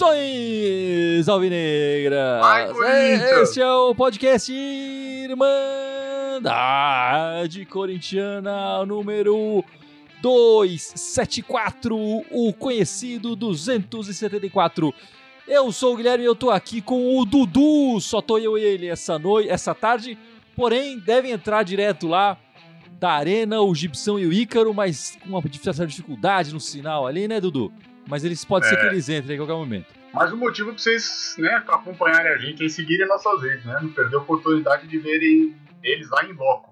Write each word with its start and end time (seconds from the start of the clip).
Saudações 0.00 1.28
alvinegras! 1.28 2.42
Este 3.42 3.60
é 3.60 3.70
o 3.70 3.94
podcast 3.94 4.50
Irmandade 4.52 6.46
Corintiana 7.66 8.84
número 8.86 9.62
274, 10.22 11.96
o 12.30 12.52
conhecido 12.52 13.36
274. 13.36 14.94
Eu 15.52 15.72
sou 15.72 15.94
o 15.94 15.96
Guilherme 15.96 16.22
e 16.22 16.26
eu 16.28 16.36
tô 16.36 16.48
aqui 16.48 16.80
com 16.80 17.18
o 17.18 17.24
Dudu, 17.24 18.00
só 18.00 18.22
tô 18.22 18.38
eu 18.38 18.56
e 18.56 18.62
ele 18.62 18.86
essa 18.86 19.18
noite, 19.18 19.48
essa 19.48 19.74
tarde, 19.74 20.16
porém 20.54 20.96
devem 21.00 21.32
entrar 21.32 21.64
direto 21.64 22.06
lá 22.06 22.38
da 23.00 23.10
arena, 23.10 23.60
o 23.60 23.74
Gibson 23.74 24.16
e 24.20 24.26
o 24.26 24.32
Ícaro, 24.32 24.72
mas 24.72 25.18
com 25.20 25.30
uma 25.30 25.42
certa 25.42 25.88
dificuldade 25.88 26.54
no 26.54 26.60
sinal 26.60 27.04
ali, 27.04 27.26
né, 27.26 27.40
Dudu? 27.40 27.72
Mas 28.08 28.22
eles 28.22 28.44
pode 28.44 28.68
ser 28.68 28.76
É. 28.76 28.78
que 28.78 28.86
eles 28.86 29.08
entrem 29.08 29.34
a 29.34 29.40
qualquer 29.40 29.54
momento. 29.54 29.86
Mais 30.14 30.32
um 30.32 30.36
motivo 30.36 30.68
pra 30.68 30.78
vocês 30.78 31.34
né, 31.36 31.52
acompanharem 31.66 32.30
a 32.30 32.38
gente 32.38 32.64
e 32.64 32.70
seguirem 32.70 33.08
nossas 33.08 33.42
redes, 33.42 33.64
né? 33.64 33.76
Não 33.82 33.88
perder 33.88 34.14
a 34.14 34.18
oportunidade 34.20 34.86
de 34.86 34.98
verem 34.98 35.56
eles 35.82 36.08
lá 36.10 36.24
em 36.26 36.32
loco. 36.32 36.70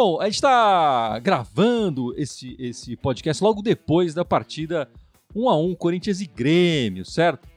Bom, 0.00 0.20
a 0.20 0.26
gente 0.26 0.40
tá 0.40 1.18
gravando 1.18 2.14
esse, 2.16 2.54
esse 2.56 2.94
podcast 2.94 3.42
logo 3.42 3.60
depois 3.60 4.14
da 4.14 4.24
partida 4.24 4.88
1 5.34 5.48
a 5.48 5.58
1 5.58 5.74
Corinthians 5.74 6.20
e 6.20 6.26
Grêmio, 6.28 7.04
certo? 7.04 7.48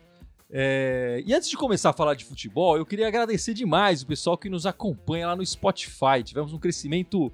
É, 0.50 1.22
E 1.24 1.36
antes 1.36 1.48
de 1.48 1.56
começar 1.56 1.92
a 1.92 1.94
falar 1.94 2.16
de 2.16 2.26
futebol, 2.26 2.76
eu 2.76 2.84
queria 2.84 3.08
agradecer 3.08 3.54
demais 3.54 4.02
o 4.02 4.08
pessoal 4.08 4.36
que 4.40 4.50
nos 4.50 4.66
acompanha 4.66 5.28
lá 5.28 5.36
no 5.36 5.46
Spotify. 5.46 6.24
Tivemos 6.24 6.52
um 6.52 6.58
crescimento 6.58 7.32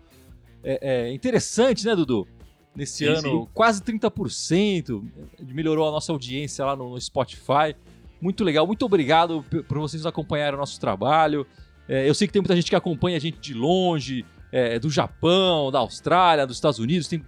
é, 0.62 1.06
é, 1.08 1.14
interessante, 1.14 1.86
né, 1.86 1.96
Dudu? 1.96 2.28
Nesse 2.76 3.06
Sim, 3.06 3.14
ano, 3.14 3.44
sim. 3.44 3.48
quase 3.54 3.82
30%. 3.82 5.02
Melhorou 5.40 5.88
a 5.88 5.92
nossa 5.92 6.12
audiência 6.12 6.66
lá 6.66 6.76
no, 6.76 6.90
no 6.90 7.00
Spotify. 7.00 7.74
Muito 8.20 8.44
legal. 8.44 8.68
Muito 8.68 8.84
obrigado 8.84 9.42
por 9.70 9.80
vocês 9.80 10.06
acompanharem 10.06 10.56
o 10.56 10.60
nosso 10.60 10.78
trabalho. 10.82 11.48
É, 11.88 12.10
eu 12.10 12.14
sei 12.14 12.28
que 12.28 12.34
tem 12.34 12.42
muita 12.42 12.58
gente 12.58 12.70
que 12.70 12.76
acompanha 12.76 13.16
a 13.16 13.22
gente 13.22 13.40
de 13.40 13.54
longe, 13.54 14.26
é, 14.52 14.80
do 14.80 14.90
Japão, 14.90 15.72
da 15.72 15.80
Austrália, 15.80 16.46
dos 16.46 16.58
Estados 16.58 16.80
Unidos, 16.80 17.08
tem 17.08 17.24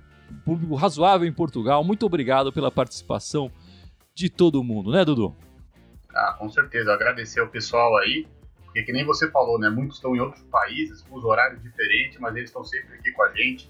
público 0.45 0.75
razoável 0.75 1.27
em 1.27 1.33
Portugal. 1.33 1.83
Muito 1.83 2.05
obrigado 2.05 2.51
pela 2.51 2.71
participação 2.71 3.51
de 4.13 4.29
todo 4.29 4.63
mundo, 4.63 4.91
né, 4.91 5.03
Dudu? 5.05 5.35
Ah, 6.13 6.35
com 6.37 6.49
certeza. 6.49 6.93
Agradecer 6.93 7.39
ao 7.39 7.47
pessoal 7.47 7.97
aí, 7.97 8.27
porque 8.65 8.83
que 8.83 8.91
nem 8.91 9.05
você 9.05 9.29
falou, 9.31 9.59
né? 9.59 9.69
Muitos 9.69 9.97
estão 9.97 10.15
em 10.15 10.19
outros 10.19 10.43
países, 10.43 11.01
com 11.01 11.17
os 11.17 11.23
horários 11.23 11.61
diferentes, 11.61 12.19
mas 12.19 12.35
eles 12.35 12.49
estão 12.49 12.63
sempre 12.63 12.95
aqui 12.95 13.11
com 13.11 13.23
a 13.23 13.33
gente. 13.33 13.69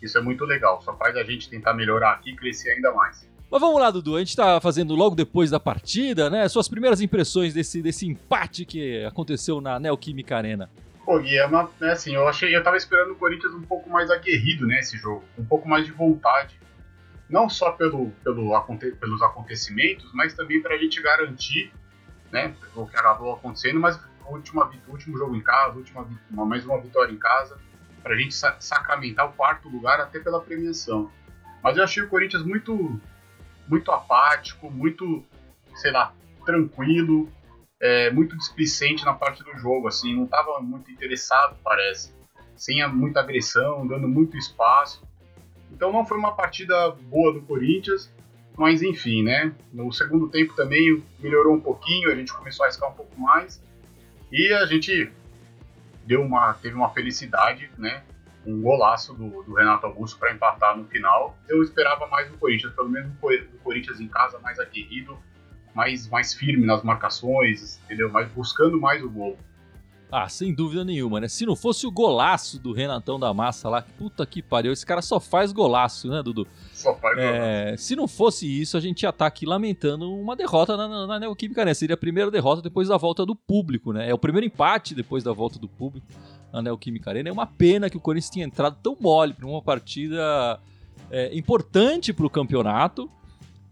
Isso 0.00 0.16
é 0.16 0.20
muito 0.20 0.44
legal. 0.44 0.80
Só 0.82 0.96
faz 0.96 1.16
a 1.16 1.22
gente 1.22 1.48
tentar 1.48 1.74
melhorar 1.74 2.12
aqui 2.12 2.30
e 2.30 2.36
crescer 2.36 2.70
ainda 2.70 2.92
mais. 2.92 3.28
Mas 3.50 3.60
vamos 3.60 3.80
lá, 3.80 3.90
Dudu. 3.90 4.16
A 4.16 4.20
gente 4.20 4.36
tá 4.36 4.60
fazendo 4.60 4.94
logo 4.94 5.14
depois 5.14 5.50
da 5.50 5.58
partida, 5.58 6.30
né? 6.30 6.48
Suas 6.48 6.68
primeiras 6.68 7.00
impressões 7.00 7.52
desse, 7.52 7.82
desse 7.82 8.06
empate 8.06 8.64
que 8.64 9.04
aconteceu 9.04 9.60
na 9.60 9.78
Neoquímica 9.78 10.36
Arena. 10.36 10.70
Pô, 11.10 11.18
é 11.18 11.48
né, 11.80 11.90
assim, 11.90 12.14
eu 12.14 12.28
achei, 12.28 12.54
eu 12.54 12.62
tava 12.62 12.76
esperando 12.76 13.10
o 13.14 13.16
Corinthians 13.16 13.52
um 13.52 13.62
pouco 13.62 13.90
mais 13.90 14.08
aguerrido 14.12 14.64
nesse 14.64 14.96
jogo, 14.96 15.24
um 15.36 15.44
pouco 15.44 15.68
mais 15.68 15.84
de 15.84 15.90
vontade. 15.90 16.56
Não 17.28 17.48
só 17.50 17.72
pelo, 17.72 18.12
pelo, 18.22 18.54
aconte- 18.54 18.92
pelos 18.92 19.20
acontecimentos, 19.20 20.08
mas 20.14 20.34
também 20.34 20.62
pra 20.62 20.78
gente 20.78 21.02
garantir, 21.02 21.72
né, 22.30 22.54
o 22.76 22.86
que 22.86 22.96
acabou 22.96 23.34
acontecendo, 23.34 23.80
mas 23.80 23.98
última, 24.24 24.70
último 24.86 25.18
jogo 25.18 25.34
em 25.34 25.40
casa, 25.40 25.76
última, 25.78 26.06
uma, 26.30 26.46
mais 26.46 26.64
uma 26.64 26.80
vitória 26.80 27.12
em 27.12 27.18
casa, 27.18 27.58
pra 28.04 28.14
gente 28.14 28.32
sa 28.32 28.54
sacramentar 28.60 29.26
o 29.26 29.32
quarto 29.32 29.68
lugar 29.68 30.00
até 30.00 30.20
pela 30.20 30.40
premiação. 30.40 31.10
Mas 31.60 31.76
eu 31.76 31.82
achei 31.82 32.04
o 32.04 32.08
Corinthians 32.08 32.44
muito, 32.44 33.00
muito 33.66 33.90
apático, 33.90 34.70
muito, 34.70 35.26
sei 35.74 35.90
lá, 35.90 36.14
tranquilo, 36.46 37.28
é, 37.80 38.10
muito 38.10 38.36
displicente 38.36 39.04
na 39.04 39.14
parte 39.14 39.42
do 39.42 39.56
jogo, 39.58 39.88
assim, 39.88 40.14
não 40.14 40.24
estava 40.24 40.60
muito 40.60 40.90
interessado, 40.90 41.56
parece. 41.64 42.12
Sem 42.54 42.86
muita 42.88 43.20
agressão, 43.20 43.86
dando 43.86 44.06
muito 44.06 44.36
espaço. 44.36 45.02
Então 45.72 45.90
não 45.90 46.04
foi 46.04 46.18
uma 46.18 46.32
partida 46.32 46.90
boa 46.90 47.32
do 47.32 47.40
Corinthians, 47.40 48.12
mas 48.54 48.82
enfim, 48.82 49.22
né? 49.22 49.54
No 49.72 49.90
segundo 49.90 50.28
tempo 50.28 50.54
também 50.54 51.02
melhorou 51.18 51.54
um 51.54 51.60
pouquinho, 51.60 52.10
a 52.10 52.14
gente 52.14 52.32
começou 52.32 52.64
a 52.64 52.66
arriscar 52.66 52.90
um 52.90 52.94
pouco 52.94 53.18
mais. 53.18 53.62
E 54.30 54.52
a 54.52 54.66
gente 54.66 55.10
deu 56.04 56.20
uma, 56.20 56.52
teve 56.54 56.74
uma 56.74 56.90
felicidade, 56.90 57.70
né? 57.78 58.02
Um 58.46 58.60
golaço 58.60 59.14
do, 59.14 59.42
do 59.42 59.54
Renato 59.54 59.86
Augusto 59.86 60.18
para 60.18 60.32
empatar 60.32 60.76
no 60.76 60.84
final. 60.84 61.36
Eu 61.48 61.62
esperava 61.62 62.06
mais 62.08 62.28
do 62.30 62.36
Corinthians, 62.36 62.74
pelo 62.74 62.90
menos 62.90 63.10
do 63.10 63.58
Corinthians 63.62 64.00
em 64.00 64.08
casa, 64.08 64.38
mais 64.40 64.58
aguerrido, 64.58 65.18
mais, 65.74 66.08
mais 66.08 66.34
firme 66.34 66.66
nas 66.66 66.82
marcações, 66.82 67.80
entendeu? 67.84 68.10
Mas 68.10 68.30
buscando 68.32 68.80
mais 68.80 69.02
o 69.02 69.10
gol. 69.10 69.36
Ah, 70.12 70.28
sem 70.28 70.52
dúvida 70.52 70.84
nenhuma, 70.84 71.20
né? 71.20 71.28
Se 71.28 71.46
não 71.46 71.54
fosse 71.54 71.86
o 71.86 71.90
golaço 71.90 72.58
do 72.58 72.72
Renatão 72.72 73.18
da 73.18 73.32
Massa 73.32 73.68
lá, 73.68 73.82
puta 73.96 74.26
que 74.26 74.42
pariu, 74.42 74.72
esse 74.72 74.84
cara 74.84 75.00
só 75.00 75.20
faz 75.20 75.52
golaço, 75.52 76.08
né, 76.08 76.20
Dudu? 76.20 76.48
Só 76.72 76.96
faz. 76.96 77.16
É, 77.16 77.76
se 77.78 77.94
não 77.94 78.08
fosse 78.08 78.44
isso, 78.60 78.76
a 78.76 78.80
gente 78.80 79.04
ia 79.04 79.10
estar 79.10 79.26
aqui 79.26 79.46
lamentando 79.46 80.12
uma 80.12 80.34
derrota 80.34 80.76
na, 80.76 80.88
na, 80.88 81.06
na 81.06 81.20
Neoquímica 81.20 81.60
Arena. 81.60 81.74
Seria 81.74 81.94
a 81.94 81.98
primeira 81.98 82.28
derrota 82.28 82.60
depois 82.60 82.88
da 82.88 82.96
volta 82.96 83.24
do 83.24 83.36
público, 83.36 83.92
né? 83.92 84.10
É 84.10 84.12
o 84.12 84.18
primeiro 84.18 84.44
empate 84.44 84.96
depois 84.96 85.22
da 85.22 85.32
volta 85.32 85.60
do 85.60 85.68
público 85.68 86.08
na 86.52 86.60
Neoquímica 86.60 87.10
Arena. 87.10 87.28
É 87.28 87.32
uma 87.32 87.46
pena 87.46 87.88
que 87.88 87.96
o 87.96 88.00
Corinthians 88.00 88.30
tenha 88.30 88.46
entrado 88.46 88.78
tão 88.82 88.96
mole 88.98 89.32
para 89.32 89.46
uma 89.46 89.62
partida 89.62 90.58
é, 91.08 91.36
importante 91.36 92.12
para 92.12 92.26
o 92.26 92.30
campeonato 92.30 93.08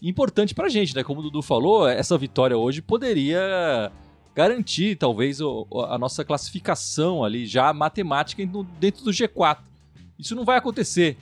importante 0.02 0.54
para 0.54 0.66
a 0.66 0.70
gente, 0.70 0.94
né? 0.94 1.02
Como 1.02 1.20
o 1.20 1.22
Dudu 1.22 1.42
falou, 1.42 1.88
essa 1.88 2.16
vitória 2.16 2.56
hoje 2.56 2.80
poderia 2.82 3.90
garantir, 4.34 4.96
talvez, 4.96 5.40
a 5.88 5.98
nossa 5.98 6.24
classificação 6.24 7.24
ali, 7.24 7.44
já 7.46 7.72
matemática 7.72 8.42
dentro 8.78 9.02
do 9.04 9.10
G4. 9.10 9.58
Isso 10.18 10.34
não 10.36 10.44
vai 10.44 10.56
acontecer. 10.58 11.16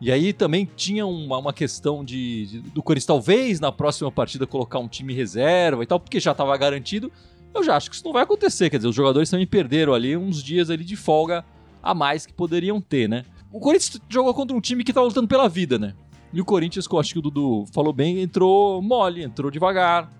E 0.00 0.10
aí 0.10 0.32
também 0.32 0.68
tinha 0.76 1.06
uma, 1.06 1.38
uma 1.38 1.52
questão 1.52 2.04
de, 2.04 2.46
de- 2.46 2.58
do 2.60 2.82
Corinthians 2.82 3.06
talvez 3.06 3.60
na 3.60 3.70
próxima 3.70 4.10
partida 4.10 4.46
colocar 4.46 4.78
um 4.80 4.88
time 4.88 5.12
reserva 5.14 5.82
e 5.82 5.86
tal, 5.86 5.98
porque 6.00 6.18
já 6.20 6.32
estava 6.32 6.56
garantido. 6.56 7.10
Eu 7.54 7.62
já 7.62 7.76
acho 7.76 7.88
que 7.90 7.96
isso 7.96 8.04
não 8.04 8.12
vai 8.12 8.22
acontecer, 8.22 8.70
quer 8.70 8.78
dizer, 8.78 8.88
os 8.88 8.96
jogadores 8.96 9.28
também 9.30 9.46
perderam 9.46 9.92
ali 9.94 10.16
uns 10.16 10.42
dias 10.42 10.70
ali 10.70 10.84
de 10.84 10.96
folga 10.96 11.44
a 11.82 11.94
mais 11.94 12.24
que 12.26 12.32
poderiam 12.32 12.80
ter, 12.80 13.08
né? 13.08 13.24
O 13.52 13.60
Corinthians 13.60 14.00
jogou 14.08 14.32
contra 14.34 14.56
um 14.56 14.60
time 14.60 14.82
que 14.82 14.92
tá 14.92 15.02
lutando 15.02 15.28
pela 15.28 15.48
vida, 15.48 15.78
né? 15.78 15.94
E 16.32 16.40
o 16.40 16.44
Corinthians, 16.44 16.86
que 16.88 16.94
eu 16.94 16.98
acho 17.00 17.12
que 17.12 17.18
o 17.18 17.22
Dudu 17.22 17.66
falou 17.72 17.92
bem, 17.92 18.20
entrou 18.20 18.80
mole, 18.80 19.22
entrou 19.22 19.50
devagar, 19.50 20.10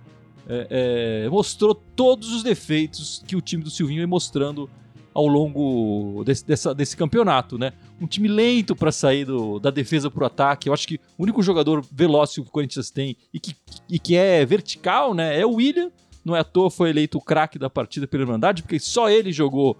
é, 0.49 1.23
é, 1.25 1.29
mostrou 1.31 1.75
todos 1.75 2.33
os 2.33 2.43
defeitos 2.43 3.23
que 3.27 3.35
o 3.37 3.41
time 3.41 3.63
do 3.63 3.71
Silvinho 3.71 4.01
vem 4.01 4.07
mostrando 4.07 4.69
ao 5.15 5.27
longo 5.27 6.23
desse, 6.25 6.47
dessa- 6.47 6.75
desse 6.75 6.97
campeonato, 6.97 7.59
né? 7.59 7.73
Um 8.01 8.07
time 8.07 8.29
lento 8.29 8.75
para 8.75 8.91
sair 8.91 9.25
do- 9.27 9.59
da 9.59 9.71
defesa 9.71 10.11
pro 10.11 10.25
ataque. 10.25 10.69
Eu 10.69 10.73
acho 10.73 10.89
que 10.89 10.97
o 11.19 11.23
único 11.23 11.43
jogador 11.43 11.85
veloz 11.93 12.33
que 12.35 12.41
o 12.41 12.45
Corinthians 12.45 12.91
tem 12.91 13.17
e 13.33 13.39
que, 13.39 13.55
e 13.91 13.99
que 13.99 14.17
é 14.17 14.45
vertical, 14.45 15.13
né? 15.15 15.39
É 15.39 15.45
o 15.47 15.53
William. 15.55 15.91
Não 16.25 16.35
é 16.37 16.41
à 16.41 16.45
toa 16.45 16.71
foi 16.71 16.91
eleito 16.91 17.19
o 17.19 17.21
craque 17.21 17.59
da 17.59 17.69
partida 17.69 18.07
pela 18.07 18.23
Irmandade, 18.23 18.63
porque 18.63 18.79
só 18.79 19.11
ele 19.11 19.33
jogou, 19.33 19.77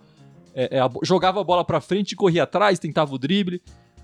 é, 0.55 0.79
é, 0.79 0.91
jogava 1.03 1.41
a 1.41 1.45
bola 1.45 1.65
para 1.65 1.81
frente, 1.81 2.15
corria 2.17 2.43
atrás, 2.43 2.79
tentava 2.79 3.15
o 3.15 3.19
drible. 3.19 3.63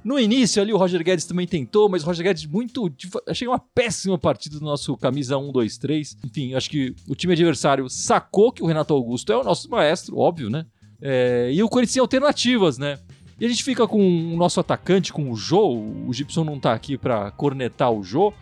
No 0.08 0.18
início 0.18 0.62
ali 0.62 0.72
o 0.72 0.78
Roger 0.78 1.04
Guedes 1.04 1.26
também 1.26 1.46
tentou, 1.46 1.86
mas 1.86 2.02
o 2.02 2.06
Roger 2.06 2.24
Guedes 2.24 2.46
muito. 2.46 2.90
Achei 3.26 3.46
uma 3.46 3.58
péssima 3.58 4.16
partida 4.16 4.58
do 4.58 4.64
nosso 4.64 4.96
camisa 4.96 5.36
1, 5.36 5.52
2, 5.52 5.76
3. 5.76 6.16
Enfim, 6.24 6.54
acho 6.54 6.70
que 6.70 6.96
o 7.06 7.14
time 7.14 7.34
adversário 7.34 7.90
sacou 7.90 8.50
que 8.50 8.62
o 8.62 8.66
Renato 8.66 8.94
Augusto 8.94 9.30
é 9.30 9.36
o 9.36 9.44
nosso 9.44 9.68
maestro, 9.68 10.16
óbvio, 10.16 10.48
né? 10.48 10.64
É, 10.98 11.50
e 11.52 11.62
o 11.62 11.68
Corinthians 11.68 11.92
tem 11.92 12.00
alternativas, 12.00 12.78
né? 12.78 12.98
E 13.38 13.44
a 13.44 13.48
gente 13.50 13.62
fica 13.62 13.86
com 13.86 14.00
o 14.00 14.34
nosso 14.34 14.58
atacante, 14.58 15.12
com 15.12 15.30
o 15.30 15.36
Jô. 15.36 15.74
O 16.06 16.10
Gibson 16.10 16.42
não 16.42 16.58
tá 16.58 16.72
aqui 16.72 16.96
pra 16.96 17.30
cornetar 17.32 17.92
o 17.92 18.02
Jô. 18.02 18.32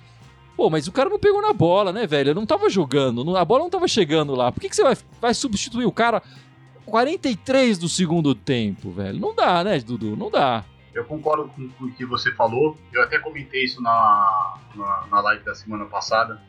Pô, 0.56 0.70
mas 0.70 0.86
o 0.86 0.92
cara 0.92 1.10
não 1.10 1.18
pegou 1.18 1.42
na 1.42 1.52
bola, 1.52 1.92
né, 1.92 2.06
velho? 2.06 2.32
Não 2.32 2.46
tava 2.46 2.70
jogando, 2.70 3.36
a 3.36 3.44
bola 3.44 3.64
não 3.64 3.70
tava 3.70 3.88
chegando 3.88 4.36
lá. 4.36 4.52
Por 4.52 4.60
que, 4.60 4.68
que 4.68 4.76
você 4.76 4.84
vai, 4.84 4.96
vai 5.20 5.34
substituir 5.34 5.84
o 5.84 5.90
cara 5.90 6.22
43 6.84 7.76
do 7.76 7.88
segundo 7.88 8.36
tempo, 8.36 8.92
velho? 8.92 9.18
Não 9.18 9.34
dá, 9.34 9.64
né, 9.64 9.80
Dudu? 9.80 10.16
Não 10.16 10.30
dá. 10.30 10.64
Eu 10.96 11.04
concordo 11.04 11.48
com, 11.50 11.84
o 11.84 11.92
que 11.92 12.06
você 12.06 12.32
falou. 12.32 12.78
Eu 12.90 13.02
até 13.02 13.18
comentei 13.18 13.64
isso 13.64 13.82
na, 13.82 14.58
na, 14.74 15.06
na 15.10 15.20
live 15.20 15.44
da 15.44 15.54
semana 15.54 15.84
passada. 15.84 16.40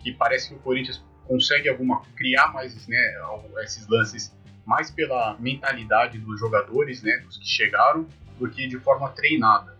Que 0.00 0.12
parece 0.12 0.48
que 0.48 0.54
o 0.54 0.58
Corinthians 0.60 1.04
consegue 1.26 1.68
alguma 1.68 2.00
criar 2.16 2.52
mais 2.52 2.86
né, 2.86 3.14
esses 3.64 3.88
lances 3.88 4.32
mais 4.64 4.90
pela 4.90 5.36
mentalidade 5.40 6.18
dos 6.18 6.38
jogadores, 6.38 7.02
né, 7.02 7.16
dos 7.18 7.38
que 7.38 7.48
chegaram, 7.48 8.06
do 8.38 8.48
que 8.48 8.68
de 8.68 8.78
forma 8.78 9.08
treinada. 9.10 9.76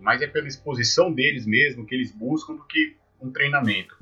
Mas 0.00 0.22
é 0.22 0.26
pela 0.26 0.48
exposição 0.48 1.12
deles 1.12 1.44
mesmo 1.44 1.84
que 1.84 1.94
eles 1.94 2.12
buscam 2.12 2.54
do 2.54 2.64
que 2.64 2.96
um 3.20 3.30
treinamento. 3.30 3.98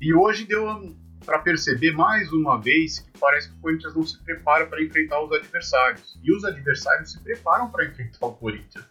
E 0.00 0.14
hoje 0.14 0.46
deu 0.46 0.96
para 1.26 1.38
perceber 1.40 1.92
mais 1.92 2.32
uma 2.32 2.60
vez 2.60 3.00
que 3.00 3.18
parece 3.18 3.50
que 3.50 3.56
o 3.56 3.60
Corinthians 3.60 3.94
não 3.94 4.02
se 4.02 4.22
prepara 4.22 4.66
para 4.66 4.82
enfrentar 4.82 5.20
os 5.22 5.32
adversários. 5.32 6.18
E 6.22 6.32
os 6.32 6.44
adversários 6.44 7.12
se 7.12 7.20
preparam 7.20 7.70
para 7.70 7.86
enfrentar 7.86 8.26
o 8.26 8.32
Corinthians. 8.32 8.84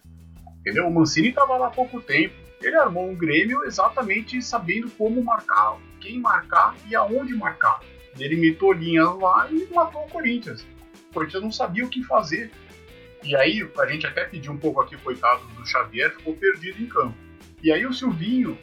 Entendeu? 0.64 0.88
O 0.88 0.94
Mancini 0.94 1.28
estava 1.28 1.58
lá 1.58 1.68
há 1.68 1.72
pouco 1.72 2.00
tempo. 2.02 2.34
Ele 2.62 2.78
armou 2.78 3.10
um 3.10 3.16
Grêmio 3.16 3.66
exatamente 3.66 4.42
sabendo 4.42 4.90
como 4.92 5.22
marcar, 5.22 5.78
quem 6.00 6.22
marcar 6.22 6.74
e 6.88 6.96
aonde 6.96 7.36
marcar. 7.36 7.82
Ele 8.18 8.36
imitou 8.36 8.72
linhas 8.72 9.14
lá 9.20 9.50
e 9.52 9.68
matou 9.74 10.06
o 10.06 10.10
Corinthians. 10.10 10.66
O 11.10 11.14
Corinthians 11.14 11.44
não 11.44 11.52
sabia 11.52 11.84
o 11.84 11.90
que 11.90 12.02
fazer. 12.04 12.50
E 13.22 13.36
aí, 13.36 13.70
a 13.78 13.86
gente 13.88 14.08
até 14.08 14.24
pediu 14.24 14.54
um 14.54 14.58
pouco 14.58 14.80
aqui, 14.80 14.96
coitado 14.96 15.46
do 15.48 15.66
Xavier, 15.66 16.12
ficou 16.12 16.34
perdido 16.36 16.82
em 16.82 16.88
campo. 16.88 17.18
E 17.62 17.70
aí 17.70 17.86
o 17.86 17.94
Silvinho, 17.94 18.58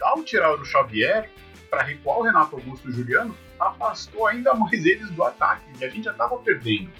ao 0.00 0.24
tirar 0.24 0.52
o 0.52 0.64
Xavier, 0.64 1.30
para 1.70 1.82
recuar 1.82 2.18
o 2.18 2.22
Renato 2.22 2.56
Augusto 2.56 2.88
e 2.88 2.90
o 2.90 2.94
Juliano, 2.94 3.36
afastou 3.60 4.26
ainda 4.26 4.54
mais 4.58 4.84
eles 4.84 5.08
do 5.10 5.22
ataque. 5.22 5.64
E 5.80 5.84
a 5.84 5.88
gente 5.88 6.04
já 6.04 6.12
estava 6.12 6.36
perdendo. 6.38 6.90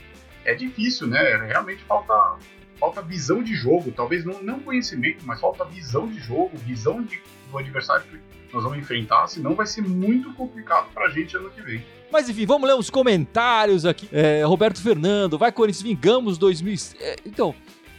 É 0.45 0.55
difícil, 0.55 1.09
né? 1.09 1.37
Realmente 1.47 1.83
falta, 1.85 2.39
falta 2.79 3.03
visão 3.03 3.43
de 3.43 3.55
jogo. 3.55 3.93
Talvez 3.93 4.25
não, 4.25 4.43
não 4.43 4.61
conhecimento, 4.61 5.25
mas 5.25 5.41
falta 5.41 5.65
visão 5.65 6.07
de 6.07 6.19
jogo, 6.21 6.51
visão 6.57 7.03
de, 7.03 7.21
do 7.51 7.59
adversário 7.59 8.05
que 8.05 8.19
nós 8.53 8.63
vamos 8.63 8.79
enfrentar. 8.79 9.27
Senão 9.27 9.55
vai 9.55 9.67
ser 9.67 9.83
muito 9.83 10.33
complicado 10.35 10.89
para 10.93 11.07
a 11.07 11.11
gente 11.11 11.37
ano 11.37 11.51
que 11.51 11.61
vem. 11.63 11.85
Mas 12.11 12.29
enfim, 12.29 12.47
vamos 12.47 12.69
ler 12.69 12.75
os 12.75 12.89
comentários 12.89 13.85
aqui. 13.85 14.09
É, 14.13 14.43
Roberto 14.45 14.81
Fernando, 14.81 15.37
vai 15.37 15.51
Corinthians, 15.51 15.83
vingamos 15.83 16.39
2000. 16.39 16.75
É, 17.01 17.17
então, 17.27 17.55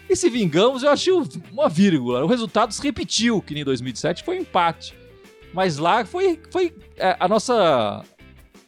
esse 0.10 0.30
vingamos 0.30 0.84
eu 0.84 0.90
achei 0.90 1.14
uma 1.52 1.68
vírgula. 1.68 2.24
O 2.24 2.28
resultado 2.28 2.74
se 2.74 2.82
repetiu, 2.82 3.42
que 3.42 3.54
nem 3.54 3.64
2007 3.64 4.24
foi 4.24 4.38
um 4.38 4.42
empate. 4.42 4.98
Mas 5.54 5.78
lá 5.78 6.06
foi, 6.06 6.40
foi 6.50 6.74
é, 6.96 7.16
a 7.20 7.28
nossa. 7.28 8.04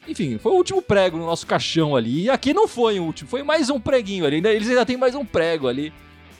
Enfim, 0.09 0.37
foi 0.37 0.51
o 0.51 0.55
último 0.55 0.81
prego 0.81 1.17
no 1.17 1.25
nosso 1.25 1.45
caixão 1.45 1.95
ali. 1.95 2.23
E 2.23 2.29
aqui 2.29 2.53
não 2.53 2.67
foi 2.67 2.99
o 2.99 3.03
último, 3.03 3.29
foi 3.29 3.43
mais 3.43 3.69
um 3.69 3.79
preguinho 3.79 4.25
ali. 4.25 4.37
Eles 4.37 4.67
ainda 4.67 4.85
tem 4.85 4.97
mais 4.97 5.13
um 5.13 5.23
prego 5.23 5.67
ali 5.67 5.93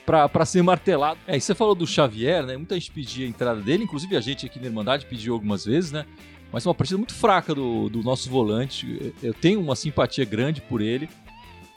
para 0.04 0.44
ser 0.44 0.62
martelado. 0.62 1.20
É, 1.26 1.36
e 1.36 1.40
você 1.40 1.54
falou 1.54 1.74
do 1.74 1.86
Xavier, 1.86 2.44
né? 2.44 2.56
Muita 2.56 2.74
gente 2.74 2.90
pedia 2.90 3.24
a 3.24 3.28
entrada 3.28 3.60
dele, 3.60 3.84
inclusive 3.84 4.16
a 4.16 4.20
gente 4.20 4.44
aqui 4.44 4.58
na 4.58 4.66
Irmandade 4.66 5.06
pediu 5.06 5.34
algumas 5.34 5.64
vezes, 5.64 5.92
né? 5.92 6.04
Mas 6.52 6.66
uma 6.66 6.74
partida 6.74 6.98
muito 6.98 7.14
fraca 7.14 7.54
do, 7.54 7.88
do 7.88 8.02
nosso 8.02 8.28
volante. 8.28 9.14
Eu 9.22 9.32
tenho 9.32 9.60
uma 9.60 9.76
simpatia 9.76 10.24
grande 10.24 10.60
por 10.60 10.80
ele. 10.80 11.08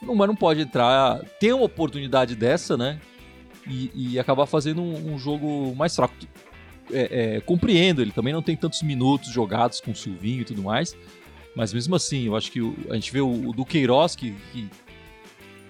Não, 0.02 0.16
mas 0.16 0.26
não 0.26 0.34
pode 0.34 0.60
entrar. 0.60 1.20
Ter 1.38 1.52
uma 1.52 1.64
oportunidade 1.64 2.34
dessa, 2.34 2.76
né? 2.76 2.98
E, 3.68 3.90
e 3.94 4.18
acabar 4.18 4.46
fazendo 4.46 4.82
um, 4.82 5.14
um 5.14 5.18
jogo 5.18 5.74
mais 5.76 5.94
fraco. 5.94 6.14
É, 6.92 7.36
é, 7.36 7.40
compreendo, 7.40 8.02
ele 8.02 8.10
também 8.10 8.32
não 8.32 8.42
tem 8.42 8.56
tantos 8.56 8.82
minutos 8.82 9.30
jogados 9.30 9.80
com 9.80 9.92
o 9.92 9.96
Silvinho 9.96 10.42
e 10.42 10.44
tudo 10.44 10.60
mais. 10.60 10.94
Mas 11.54 11.72
mesmo 11.72 11.94
assim, 11.94 12.26
eu 12.26 12.36
acho 12.36 12.50
que 12.50 12.60
o, 12.60 12.74
a 12.90 12.94
gente 12.94 13.12
vê 13.12 13.20
o, 13.20 13.48
o 13.48 13.52
Duqueiroz, 13.52 14.16
que, 14.16 14.32
que 14.52 14.68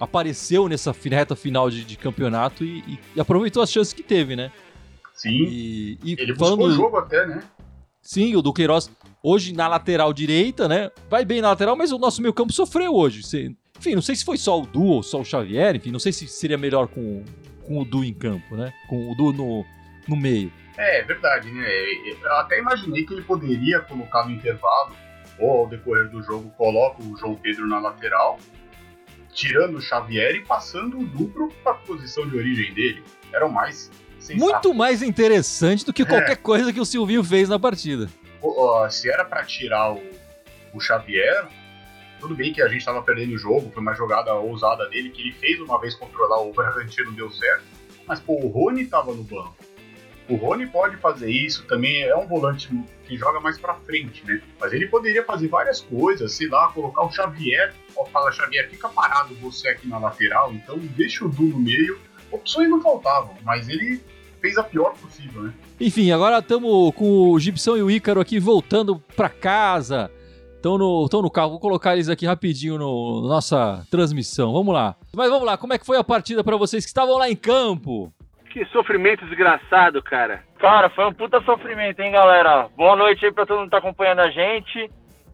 apareceu 0.00 0.68
nessa 0.68 0.92
reta 0.92 1.36
final 1.36 1.70
de, 1.70 1.84
de 1.84 1.96
campeonato 1.96 2.64
e, 2.64 2.78
e, 2.80 2.98
e, 3.16 3.20
aproveitou 3.20 3.62
as 3.62 3.70
chances 3.70 3.92
que 3.92 4.02
teve, 4.02 4.34
né? 4.34 4.50
Sim. 5.14 5.30
E, 5.30 5.98
e 6.02 6.12
ele 6.18 6.34
falando, 6.34 6.58
buscou 6.58 6.72
o 6.72 6.76
jogo 6.76 6.96
até, 6.96 7.26
né? 7.26 7.42
Sim, 8.00 8.34
o 8.36 8.42
Duqueiroz 8.42 8.90
hoje 9.22 9.54
na 9.54 9.66
lateral 9.66 10.12
direita, 10.12 10.68
né? 10.68 10.90
Vai 11.08 11.24
bem 11.24 11.40
na 11.40 11.48
lateral, 11.48 11.76
mas 11.76 11.92
o 11.92 11.98
nosso 11.98 12.20
meio 12.20 12.34
campo 12.34 12.52
sofreu 12.52 12.94
hoje. 12.94 13.22
Enfim, 13.78 13.94
não 13.94 14.02
sei 14.02 14.14
se 14.14 14.24
foi 14.24 14.36
só 14.36 14.60
o 14.60 14.66
Du 14.66 14.84
ou 14.84 15.02
só 15.02 15.20
o 15.20 15.24
Xavier, 15.24 15.76
enfim, 15.76 15.90
não 15.90 15.98
sei 15.98 16.12
se 16.12 16.26
seria 16.28 16.58
melhor 16.58 16.86
com, 16.86 17.24
com 17.66 17.80
o 17.80 17.84
Du 17.84 18.04
em 18.04 18.12
campo, 18.12 18.56
né? 18.56 18.72
Com 18.88 19.10
o 19.10 19.14
Du 19.14 19.32
no, 19.32 19.64
no 20.06 20.16
meio. 20.16 20.52
É, 20.76 21.00
é 21.00 21.02
verdade, 21.02 21.50
né? 21.50 21.66
Eu 22.22 22.32
até 22.36 22.58
imaginei 22.58 23.04
que 23.04 23.14
ele 23.14 23.22
poderia 23.22 23.80
colocar 23.80 24.24
no 24.24 24.32
intervalo, 24.32 24.94
ou 25.38 25.60
ao 25.60 25.68
decorrer 25.68 26.08
do 26.08 26.22
jogo, 26.22 26.50
coloca 26.56 27.02
o 27.02 27.16
João 27.16 27.34
Pedro 27.34 27.66
na 27.66 27.78
lateral, 27.78 28.38
tirando 29.32 29.76
o 29.76 29.80
Xavier 29.80 30.36
e 30.36 30.44
passando 30.44 30.98
o 30.98 31.04
duplo 31.04 31.52
para 31.62 31.72
a 31.72 31.76
posição 31.76 32.28
de 32.28 32.36
origem 32.36 32.72
dele. 32.72 33.02
Era 33.32 33.46
o 33.46 33.52
mais 33.52 33.90
sensato. 34.18 34.38
Muito 34.38 34.74
mais 34.74 35.02
interessante 35.02 35.84
do 35.84 35.92
que 35.92 36.04
qualquer 36.04 36.32
é. 36.32 36.36
coisa 36.36 36.72
que 36.72 36.80
o 36.80 36.84
Silvinho 36.84 37.24
fez 37.24 37.48
na 37.48 37.58
partida. 37.58 38.08
Se 38.90 39.10
era 39.10 39.24
para 39.24 39.44
tirar 39.44 39.92
o, 39.92 40.02
o 40.72 40.80
Xavier, 40.80 41.48
tudo 42.20 42.34
bem 42.34 42.52
que 42.52 42.62
a 42.62 42.68
gente 42.68 42.78
estava 42.78 43.02
perdendo 43.02 43.34
o 43.34 43.38
jogo, 43.38 43.70
foi 43.72 43.82
uma 43.82 43.94
jogada 43.94 44.34
ousada 44.34 44.88
dele 44.88 45.10
que 45.10 45.22
ele 45.22 45.32
fez 45.32 45.60
uma 45.60 45.80
vez 45.80 45.94
controlar 45.94 46.40
o 46.42 46.52
Bragantino, 46.52 47.12
deu 47.12 47.30
certo. 47.30 47.64
Mas, 48.06 48.20
pô, 48.20 48.34
o 48.34 48.48
Rony 48.48 48.82
estava 48.82 49.12
no 49.12 49.22
banco. 49.22 49.56
O 50.28 50.36
Rony 50.36 50.66
pode 50.66 50.96
fazer 50.96 51.30
isso, 51.30 51.64
também 51.66 52.02
é 52.02 52.16
um 52.16 52.26
volante 52.26 52.68
que 53.06 53.16
joga 53.16 53.40
mais 53.40 53.58
para 53.58 53.74
frente, 53.74 54.24
né? 54.26 54.40
Mas 54.58 54.72
ele 54.72 54.86
poderia 54.86 55.22
fazer 55.24 55.48
várias 55.48 55.80
coisas, 55.82 56.32
sei 56.32 56.48
lá, 56.48 56.68
colocar 56.68 57.02
o 57.02 57.10
Xavier, 57.10 57.74
ó, 57.94 58.06
fala 58.06 58.32
Xavier, 58.32 58.70
fica 58.70 58.88
parado 58.88 59.34
você 59.34 59.68
aqui 59.68 59.86
na 59.86 59.98
lateral, 59.98 60.52
então 60.54 60.78
deixa 60.78 61.24
o 61.24 61.28
Du 61.28 61.42
no 61.42 61.58
meio. 61.58 61.98
Opções 62.32 62.70
não 62.70 62.80
faltavam, 62.80 63.34
mas 63.44 63.68
ele 63.68 64.00
fez 64.40 64.56
a 64.56 64.62
pior 64.62 64.94
possível, 64.94 65.42
né? 65.42 65.54
Enfim, 65.78 66.10
agora 66.10 66.38
estamos 66.38 66.94
com 66.94 67.30
o 67.30 67.38
Gibson 67.38 67.76
e 67.76 67.82
o 67.82 67.90
Ícaro 67.90 68.20
aqui 68.20 68.38
voltando 68.38 68.98
para 69.14 69.28
casa. 69.28 70.10
Estão 70.56 70.78
no, 70.78 71.06
no 71.06 71.30
carro, 71.30 71.50
vou 71.50 71.60
colocar 71.60 71.92
eles 71.92 72.08
aqui 72.08 72.24
rapidinho 72.24 72.78
no, 72.78 73.22
na 73.22 73.28
nossa 73.28 73.86
transmissão. 73.90 74.50
Vamos 74.52 74.72
lá. 74.72 74.96
Mas 75.14 75.28
vamos 75.28 75.44
lá, 75.44 75.58
como 75.58 75.74
é 75.74 75.78
que 75.78 75.84
foi 75.84 75.98
a 75.98 76.04
partida 76.04 76.42
para 76.42 76.56
vocês 76.56 76.84
que 76.84 76.88
estavam 76.88 77.18
lá 77.18 77.28
em 77.28 77.36
campo? 77.36 78.10
Que 78.54 78.64
sofrimento 78.66 79.26
desgraçado, 79.26 80.00
cara. 80.00 80.44
Cara, 80.60 80.88
foi 80.88 81.04
um 81.06 81.12
puta 81.12 81.40
sofrimento, 81.40 81.98
hein, 81.98 82.12
galera? 82.12 82.68
Boa 82.76 82.94
noite 82.94 83.26
aí 83.26 83.32
pra 83.32 83.44
todo 83.44 83.58
mundo 83.58 83.64
que 83.64 83.72
tá 83.72 83.78
acompanhando 83.78 84.20
a 84.20 84.30
gente. 84.30 84.88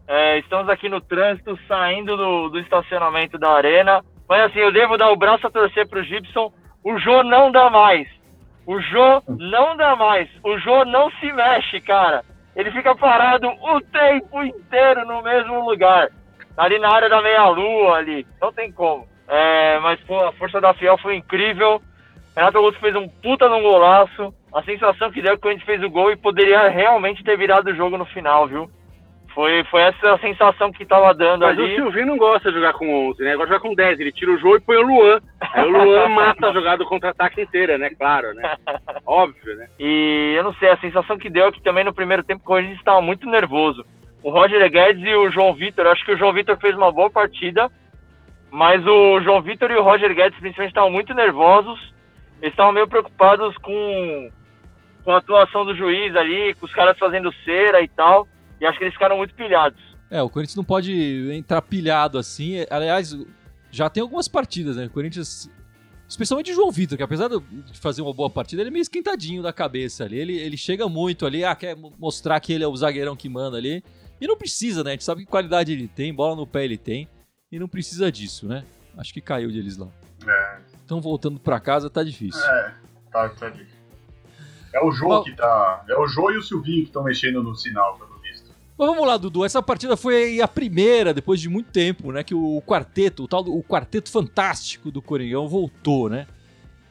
É, 0.07 0.39
estamos 0.39 0.67
aqui 0.67 0.89
no 0.89 0.99
trânsito, 0.99 1.55
saindo 1.67 2.17
do, 2.17 2.49
do, 2.49 2.59
estacionamento 2.59 3.37
da 3.37 3.51
arena. 3.51 4.03
Mas 4.27 4.45
assim, 4.45 4.57
eu 4.57 4.71
devo 4.71 4.97
dar 4.97 5.11
o 5.11 5.15
braço 5.15 5.45
a 5.45 5.51
torcer 5.51 5.87
pro 5.87 6.03
Gibson. 6.03 6.51
O 6.83 6.97
Jô 6.97 7.21
não 7.21 7.51
dá 7.51 7.69
mais. 7.69 8.07
O 8.65 8.81
Jô 8.81 9.21
não 9.27 9.77
dá 9.77 9.95
mais. 9.95 10.27
O 10.43 10.57
Jô 10.57 10.83
não 10.85 11.11
se 11.11 11.31
mexe, 11.31 11.79
cara. 11.79 12.25
Ele 12.55 12.71
fica 12.71 12.95
parado 12.95 13.47
o 13.49 13.81
tempo 13.81 14.43
inteiro 14.43 15.05
no 15.05 15.21
mesmo 15.21 15.63
lugar. 15.69 16.09
Ali 16.57 16.79
na 16.79 16.91
área 16.91 17.07
da 17.07 17.21
meia-lua 17.21 17.97
ali. 17.97 18.25
Não 18.41 18.51
tem 18.51 18.71
como. 18.71 19.07
É, 19.27 19.77
mas, 19.77 19.99
pô, 20.05 20.25
a 20.25 20.33
força 20.33 20.59
da 20.59 20.73
Fiel 20.73 20.97
foi 20.97 21.17
incrível. 21.17 21.79
Renato 22.35 22.57
Augusto 22.57 22.79
fez 22.79 22.95
um 22.95 23.07
puta 23.07 23.49
num 23.49 23.61
golaço. 23.61 24.33
A 24.53 24.63
sensação 24.63 25.11
que 25.11 25.21
deu 25.21 25.37
que 25.37 25.47
a 25.47 25.51
gente 25.51 25.65
fez 25.65 25.81
o 25.83 25.89
gol 25.89 26.11
e 26.11 26.17
poderia 26.17 26.67
realmente 26.67 27.23
ter 27.23 27.37
virado 27.37 27.69
o 27.69 27.75
jogo 27.75 27.97
no 27.97 28.05
final, 28.05 28.47
viu? 28.47 28.69
Foi, 29.33 29.63
foi 29.65 29.81
essa 29.81 30.13
a 30.13 30.19
sensação 30.19 30.71
que 30.73 30.85
tava 30.85 31.13
dando 31.13 31.45
Mas 31.45 31.57
ali. 31.57 31.61
Mas 31.61 31.71
o 31.71 31.75
Silvinho 31.83 32.07
não 32.07 32.17
gosta 32.17 32.49
de 32.49 32.57
jogar 32.57 32.73
com 32.73 33.09
11, 33.09 33.23
né? 33.23 33.31
Gosta 33.35 33.45
de 33.45 33.53
jogar 33.53 33.61
com 33.61 33.73
10. 33.73 33.99
Ele 33.99 34.11
tira 34.11 34.31
o 34.31 34.37
jogo 34.37 34.57
e 34.57 34.61
põe 34.61 34.75
o 34.75 34.81
Luan. 34.81 35.21
Aí 35.39 35.65
o 35.65 35.69
Luan 35.71 36.07
mata 36.09 36.47
a 36.47 36.53
jogada 36.53 36.77
do 36.77 36.85
contra-ataque 36.85 37.41
inteira, 37.41 37.77
né? 37.77 37.89
Claro, 37.91 38.33
né? 38.33 38.57
Óbvio, 39.05 39.55
né? 39.55 39.67
E 39.79 40.33
eu 40.35 40.43
não 40.43 40.53
sei, 40.55 40.69
a 40.69 40.77
sensação 40.77 41.17
que 41.17 41.29
deu 41.29 41.47
é 41.47 41.51
que 41.51 41.61
também 41.61 41.85
no 41.85 41.93
primeiro 41.93 42.23
tempo 42.23 42.41
o 42.41 42.45
Corinthians 42.45 42.79
estava 42.79 43.01
muito 43.01 43.29
nervoso. 43.29 43.85
O 44.21 44.29
Roger 44.29 44.69
Guedes 44.69 45.03
e 45.03 45.15
o 45.15 45.31
João 45.31 45.53
Vitor, 45.53 45.87
acho 45.87 46.05
que 46.05 46.11
o 46.11 46.17
João 46.17 46.33
Vitor 46.33 46.57
fez 46.57 46.75
uma 46.75 46.91
boa 46.91 47.09
partida, 47.09 47.71
mas 48.51 48.85
o 48.85 49.21
João 49.21 49.41
Vitor 49.41 49.71
e 49.71 49.75
o 49.75 49.81
Roger 49.81 50.13
Guedes 50.13 50.37
principalmente 50.39 50.71
estavam 50.71 50.91
muito 50.91 51.13
nervosos 51.13 51.91
eles 52.41 52.53
estavam 52.53 52.73
meio 52.73 52.87
preocupados 52.87 53.55
com, 53.57 54.31
com 55.03 55.11
a 55.11 55.17
atuação 55.17 55.63
do 55.63 55.75
juiz 55.75 56.15
ali, 56.15 56.55
com 56.55 56.65
os 56.65 56.73
caras 56.73 56.97
fazendo 56.97 57.31
cera 57.45 57.81
e 57.81 57.87
tal. 57.87 58.27
E 58.59 58.65
acho 58.65 58.77
que 58.77 58.83
eles 58.83 58.93
ficaram 58.93 59.17
muito 59.17 59.33
pilhados. 59.35 59.79
É, 60.09 60.21
o 60.21 60.29
Corinthians 60.29 60.55
não 60.55 60.63
pode 60.63 61.31
entrar 61.31 61.61
pilhado 61.61 62.17
assim. 62.17 62.65
Aliás, 62.69 63.15
já 63.71 63.89
tem 63.89 64.01
algumas 64.01 64.27
partidas, 64.27 64.75
né? 64.75 64.85
O 64.85 64.89
Corinthians. 64.89 65.49
Especialmente 66.07 66.51
o 66.51 66.53
João 66.53 66.69
Vitor, 66.69 66.97
que 66.97 67.03
apesar 67.03 67.29
de 67.29 67.39
fazer 67.79 68.01
uma 68.01 68.13
boa 68.13 68.29
partida, 68.29 68.61
ele 68.61 68.69
é 68.69 68.71
meio 68.71 68.81
esquentadinho 68.81 69.41
da 69.41 69.53
cabeça 69.53 70.03
ali. 70.03 70.19
Ele, 70.19 70.37
ele 70.37 70.57
chega 70.57 70.89
muito 70.89 71.25
ali, 71.25 71.45
ah, 71.45 71.55
quer 71.55 71.73
mostrar 71.97 72.37
que 72.41 72.51
ele 72.51 72.65
é 72.65 72.67
o 72.67 72.75
zagueirão 72.75 73.15
que 73.15 73.29
manda 73.29 73.55
ali. 73.55 73.81
E 74.19 74.27
não 74.27 74.37
precisa, 74.37 74.83
né? 74.83 74.89
A 74.89 74.93
gente 74.93 75.05
sabe 75.05 75.21
que 75.21 75.31
qualidade 75.31 75.71
ele 75.71 75.87
tem, 75.87 76.13
bola 76.13 76.35
no 76.35 76.45
pé 76.45 76.65
ele 76.65 76.77
tem. 76.77 77.07
E 77.49 77.57
não 77.57 77.67
precisa 77.67 78.11
disso, 78.11 78.45
né? 78.45 78.65
Acho 78.97 79.13
que 79.13 79.21
caiu 79.21 79.49
deles 79.49 79.77
lá. 79.77 79.87
É, 80.27 80.57
estão 80.91 80.99
voltando 80.99 81.39
para 81.39 81.59
casa, 81.59 81.89
tá 81.89 82.03
difícil. 82.03 82.43
É, 82.43 82.73
tá, 83.09 83.29
tá 83.29 83.49
difícil. 83.49 83.79
É 84.73 84.83
o 84.83 84.91
Jô 84.91 85.23
que 85.23 85.35
tá. 85.35 85.83
É 85.89 85.97
o 85.97 86.07
Jô 86.07 86.31
e 86.31 86.37
o 86.37 86.43
Silvinho 86.43 86.81
que 86.81 86.89
estão 86.89 87.03
mexendo 87.03 87.41
no 87.41 87.55
sinal, 87.55 87.97
pelo 87.97 88.19
visto. 88.19 88.51
Mas 88.77 88.87
vamos 88.87 89.07
lá, 89.07 89.17
Dudu. 89.17 89.45
Essa 89.45 89.61
partida 89.61 89.95
foi 89.95 90.41
a 90.41 90.47
primeira, 90.47 91.13
depois 91.13 91.39
de 91.39 91.49
muito 91.49 91.71
tempo, 91.71 92.11
né? 92.11 92.23
Que 92.23 92.35
o 92.35 92.61
quarteto, 92.65 93.23
o 93.23 93.27
tal 93.27 93.41
o 93.47 93.63
quarteto 93.63 94.09
fantástico 94.09 94.91
do 94.91 95.01
Coringão 95.01 95.47
voltou, 95.47 96.09
né? 96.09 96.27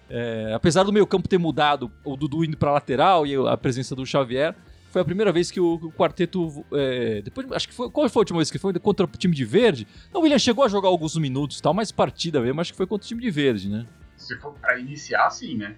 É, 0.08 0.52
apesar 0.54 0.82
do 0.82 0.92
meio 0.92 1.06
campo 1.06 1.28
ter 1.28 1.38
mudado, 1.38 1.90
o 2.04 2.16
Dudu 2.16 2.44
indo 2.44 2.56
pra 2.56 2.72
lateral 2.72 3.26
e 3.26 3.34
a 3.34 3.56
presença 3.56 3.94
do 3.94 4.04
Xavier, 4.04 4.54
foi 4.90 5.02
a 5.02 5.04
primeira 5.04 5.32
vez 5.32 5.50
que 5.50 5.60
o, 5.60 5.74
o 5.74 5.92
quarteto. 5.92 6.64
É, 6.72 7.22
depois, 7.22 7.50
acho 7.52 7.68
que 7.68 7.74
foi. 7.74 7.90
Qual 7.90 8.08
foi 8.08 8.20
a 8.20 8.22
última 8.22 8.38
vez 8.38 8.50
que 8.50 8.58
foi? 8.58 8.72
Contra 8.74 9.06
o 9.06 9.08
time 9.08 9.34
de 9.34 9.44
verde? 9.44 9.86
Não, 10.12 10.20
o 10.20 10.24
William 10.24 10.38
chegou 10.38 10.64
a 10.64 10.68
jogar 10.68 10.88
alguns 10.88 11.16
minutos 11.16 11.58
e 11.58 11.62
tal, 11.62 11.72
mas 11.72 11.92
partida 11.92 12.40
mesmo, 12.40 12.60
acho 12.60 12.72
que 12.72 12.76
foi 12.76 12.86
contra 12.86 13.04
o 13.04 13.08
time 13.08 13.22
de 13.22 13.30
verde, 13.30 13.68
né? 13.68 13.86
Se 14.16 14.36
for 14.38 14.52
pra 14.54 14.78
iniciar, 14.78 15.30
sim, 15.30 15.56
né? 15.56 15.76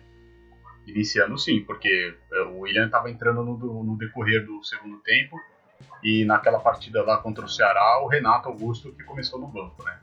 Iniciando 0.86 1.38
sim, 1.38 1.60
porque 1.60 2.14
é, 2.32 2.42
o 2.44 2.60
William 2.60 2.86
estava 2.86 3.10
entrando 3.10 3.44
no, 3.44 3.84
no, 3.84 3.96
decorrer 3.96 4.44
do 4.44 4.64
segundo 4.64 4.98
tempo 4.98 5.38
e 6.02 6.24
naquela 6.24 6.58
partida 6.58 7.02
lá 7.02 7.18
contra 7.18 7.44
o 7.44 7.48
Ceará, 7.48 8.00
o 8.02 8.08
Renato 8.08 8.48
Augusto 8.48 8.92
que 8.92 9.04
começou 9.04 9.38
no 9.38 9.46
banco, 9.46 9.84
né? 9.84 9.98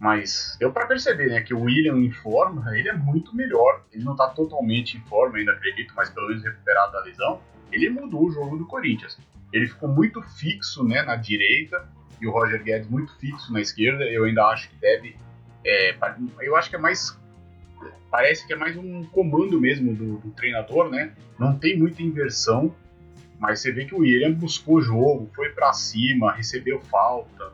Mas 0.00 0.56
deu 0.60 0.72
para 0.72 0.86
perceber, 0.86 1.28
né, 1.28 1.40
que 1.40 1.52
o 1.52 1.62
William 1.62 1.96
em 1.98 2.12
forma, 2.12 2.78
ele 2.78 2.88
é 2.88 2.92
muito 2.92 3.34
melhor. 3.34 3.84
Ele 3.92 4.04
não 4.04 4.14
tá 4.14 4.28
totalmente 4.28 4.96
em 4.96 5.00
forma 5.00 5.38
ainda, 5.38 5.52
acredito, 5.52 5.92
mas 5.96 6.08
pelo 6.08 6.28
menos 6.28 6.44
recuperado 6.44 6.92
da 6.92 7.00
lesão, 7.00 7.40
ele 7.72 7.90
mudou 7.90 8.26
o 8.26 8.30
jogo 8.30 8.56
do 8.56 8.66
Corinthians. 8.66 9.18
Ele 9.52 9.66
ficou 9.66 9.88
muito 9.88 10.20
fixo, 10.22 10.84
né, 10.84 11.02
na 11.02 11.16
direita 11.16 11.88
e 12.20 12.26
o 12.26 12.30
Roger 12.30 12.62
Guedes 12.62 12.88
muito 12.88 13.16
fixo 13.18 13.52
na 13.52 13.60
esquerda. 13.60 14.04
Eu 14.04 14.24
ainda 14.24 14.44
acho 14.46 14.68
que 14.68 14.76
deve, 14.76 15.16
é, 15.64 15.96
eu 16.40 16.56
acho 16.56 16.70
que 16.70 16.76
é 16.76 16.78
mais 16.78 17.16
parece 18.10 18.46
que 18.46 18.52
é 18.52 18.56
mais 18.56 18.76
um 18.76 19.04
comando 19.04 19.60
mesmo 19.60 19.94
do, 19.94 20.18
do, 20.18 20.30
treinador, 20.30 20.90
né? 20.90 21.12
Não 21.38 21.58
tem 21.58 21.78
muita 21.78 22.02
inversão, 22.02 22.74
mas 23.38 23.60
você 23.60 23.70
vê 23.72 23.84
que 23.84 23.94
o 23.94 23.98
William 23.98 24.32
buscou 24.32 24.76
o 24.76 24.82
jogo, 24.82 25.30
foi 25.34 25.50
para 25.50 25.72
cima, 25.72 26.32
recebeu 26.32 26.80
falta, 26.80 27.52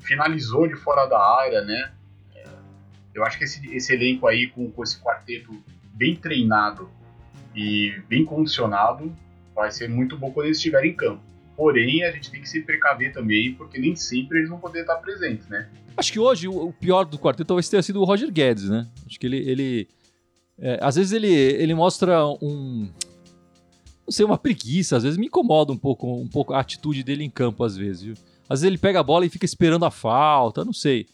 finalizou 0.00 0.66
de 0.66 0.74
fora 0.74 1.06
da 1.06 1.18
área, 1.18 1.62
né? 1.62 1.92
É, 2.34 2.44
eu 3.14 3.24
acho 3.24 3.38
que 3.38 3.44
esse, 3.44 3.74
esse 3.74 3.94
elenco 3.94 4.26
aí, 4.26 4.48
com, 4.48 4.70
com 4.70 4.82
esse 4.82 5.00
quarteto 5.00 5.52
bem 5.94 6.16
treinado 6.16 6.90
e 7.54 8.00
bem 8.08 8.24
condicionado, 8.24 9.14
vai 9.54 9.70
ser 9.70 9.88
muito 9.88 10.16
bom 10.16 10.30
quando 10.30 10.46
eles 10.46 10.58
estiverem 10.58 10.92
em 10.92 10.94
campo. 10.94 11.22
Porém, 11.56 12.02
a 12.04 12.10
gente 12.10 12.30
tem 12.30 12.40
que 12.40 12.48
se 12.48 12.62
precaver 12.62 13.12
também, 13.12 13.54
porque 13.54 13.78
nem 13.78 13.94
sempre 13.94 14.38
eles 14.38 14.48
vão 14.48 14.58
poder 14.58 14.80
estar 14.80 14.96
presentes, 14.96 15.46
né? 15.48 15.68
Acho 15.96 16.12
que 16.12 16.18
hoje 16.18 16.48
o 16.48 16.72
pior 16.72 17.04
do 17.04 17.18
quarteto 17.18 17.48
talvez 17.48 17.68
tenha 17.68 17.82
sido 17.82 18.00
o 18.00 18.04
Roger 18.04 18.30
Guedes, 18.30 18.68
né? 18.68 18.88
Acho 19.06 19.20
que 19.20 19.26
ele. 19.26 19.38
ele 19.38 19.88
é, 20.58 20.78
às 20.80 20.96
vezes 20.96 21.12
ele, 21.12 21.32
ele 21.32 21.74
mostra 21.74 22.26
um. 22.26 22.90
Não 24.06 24.10
sei, 24.10 24.24
uma 24.24 24.38
preguiça, 24.38 24.96
às 24.96 25.02
vezes 25.02 25.18
me 25.18 25.26
incomoda 25.26 25.72
um 25.72 25.78
pouco, 25.78 26.12
um 26.12 26.28
pouco 26.28 26.54
a 26.54 26.60
atitude 26.60 27.04
dele 27.04 27.22
em 27.22 27.30
campo, 27.30 27.62
às 27.62 27.76
vezes, 27.76 28.02
viu? 28.02 28.14
Às 28.48 28.60
vezes 28.60 28.64
ele 28.64 28.78
pega 28.78 29.00
a 29.00 29.02
bola 29.02 29.24
e 29.24 29.30
fica 29.30 29.44
esperando 29.44 29.84
a 29.84 29.90
falta, 29.90 30.64
não 30.64 30.72
sei. 30.72 31.06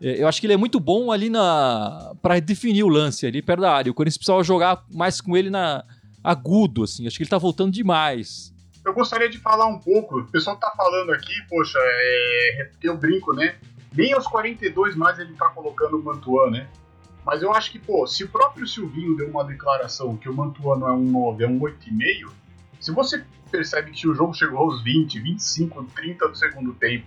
É, 0.00 0.22
eu 0.22 0.28
acho 0.28 0.40
que 0.40 0.46
ele 0.46 0.54
é 0.54 0.58
muito 0.58 0.78
bom 0.78 1.10
ali 1.10 1.30
na 1.30 2.14
para 2.20 2.38
definir 2.40 2.82
o 2.84 2.88
lance 2.88 3.26
ali 3.26 3.40
perto 3.40 3.60
da 3.60 3.72
área. 3.72 3.90
O 3.90 3.94
Corinthians 3.94 4.18
precisava 4.18 4.42
jogar 4.42 4.84
mais 4.92 5.20
com 5.20 5.36
ele 5.36 5.50
na 5.50 5.84
agudo, 6.26 6.82
assim. 6.82 7.06
Acho 7.06 7.16
que 7.16 7.22
ele 7.22 7.30
tá 7.30 7.38
voltando 7.38 7.70
demais. 7.72 8.52
Eu 8.84 8.92
gostaria 8.92 9.28
de 9.28 9.38
falar 9.38 9.66
um 9.66 9.78
pouco. 9.78 10.18
O 10.18 10.26
pessoal 10.26 10.56
tá 10.56 10.72
falando 10.76 11.12
aqui, 11.12 11.32
poxa, 11.48 11.78
é, 11.80 12.70
eu 12.82 12.96
brinco, 12.96 13.32
né? 13.32 13.56
Nem 13.94 14.12
aos 14.12 14.26
42 14.26 14.96
mais 14.96 15.18
ele 15.18 15.32
tá 15.34 15.48
colocando 15.50 15.98
o 15.98 16.02
Mantuan, 16.02 16.50
né? 16.50 16.68
Mas 17.24 17.42
eu 17.42 17.52
acho 17.52 17.70
que, 17.70 17.78
pô, 17.78 18.06
se 18.06 18.24
o 18.24 18.28
próprio 18.28 18.66
Silvinho 18.66 19.16
deu 19.16 19.28
uma 19.28 19.44
declaração 19.44 20.16
que 20.16 20.28
o 20.28 20.34
Mantuan 20.34 20.76
não 20.78 20.88
é 20.88 20.92
um 20.92 21.04
9, 21.04 21.44
é 21.44 21.48
um 21.48 21.58
8,5, 21.58 22.30
se 22.80 22.92
você 22.92 23.24
percebe 23.50 23.90
que 23.92 24.08
o 24.08 24.14
jogo 24.14 24.34
chegou 24.34 24.58
aos 24.58 24.82
20, 24.82 25.20
25, 25.20 25.84
30 25.94 26.28
do 26.28 26.36
segundo 26.36 26.74
tempo, 26.74 27.06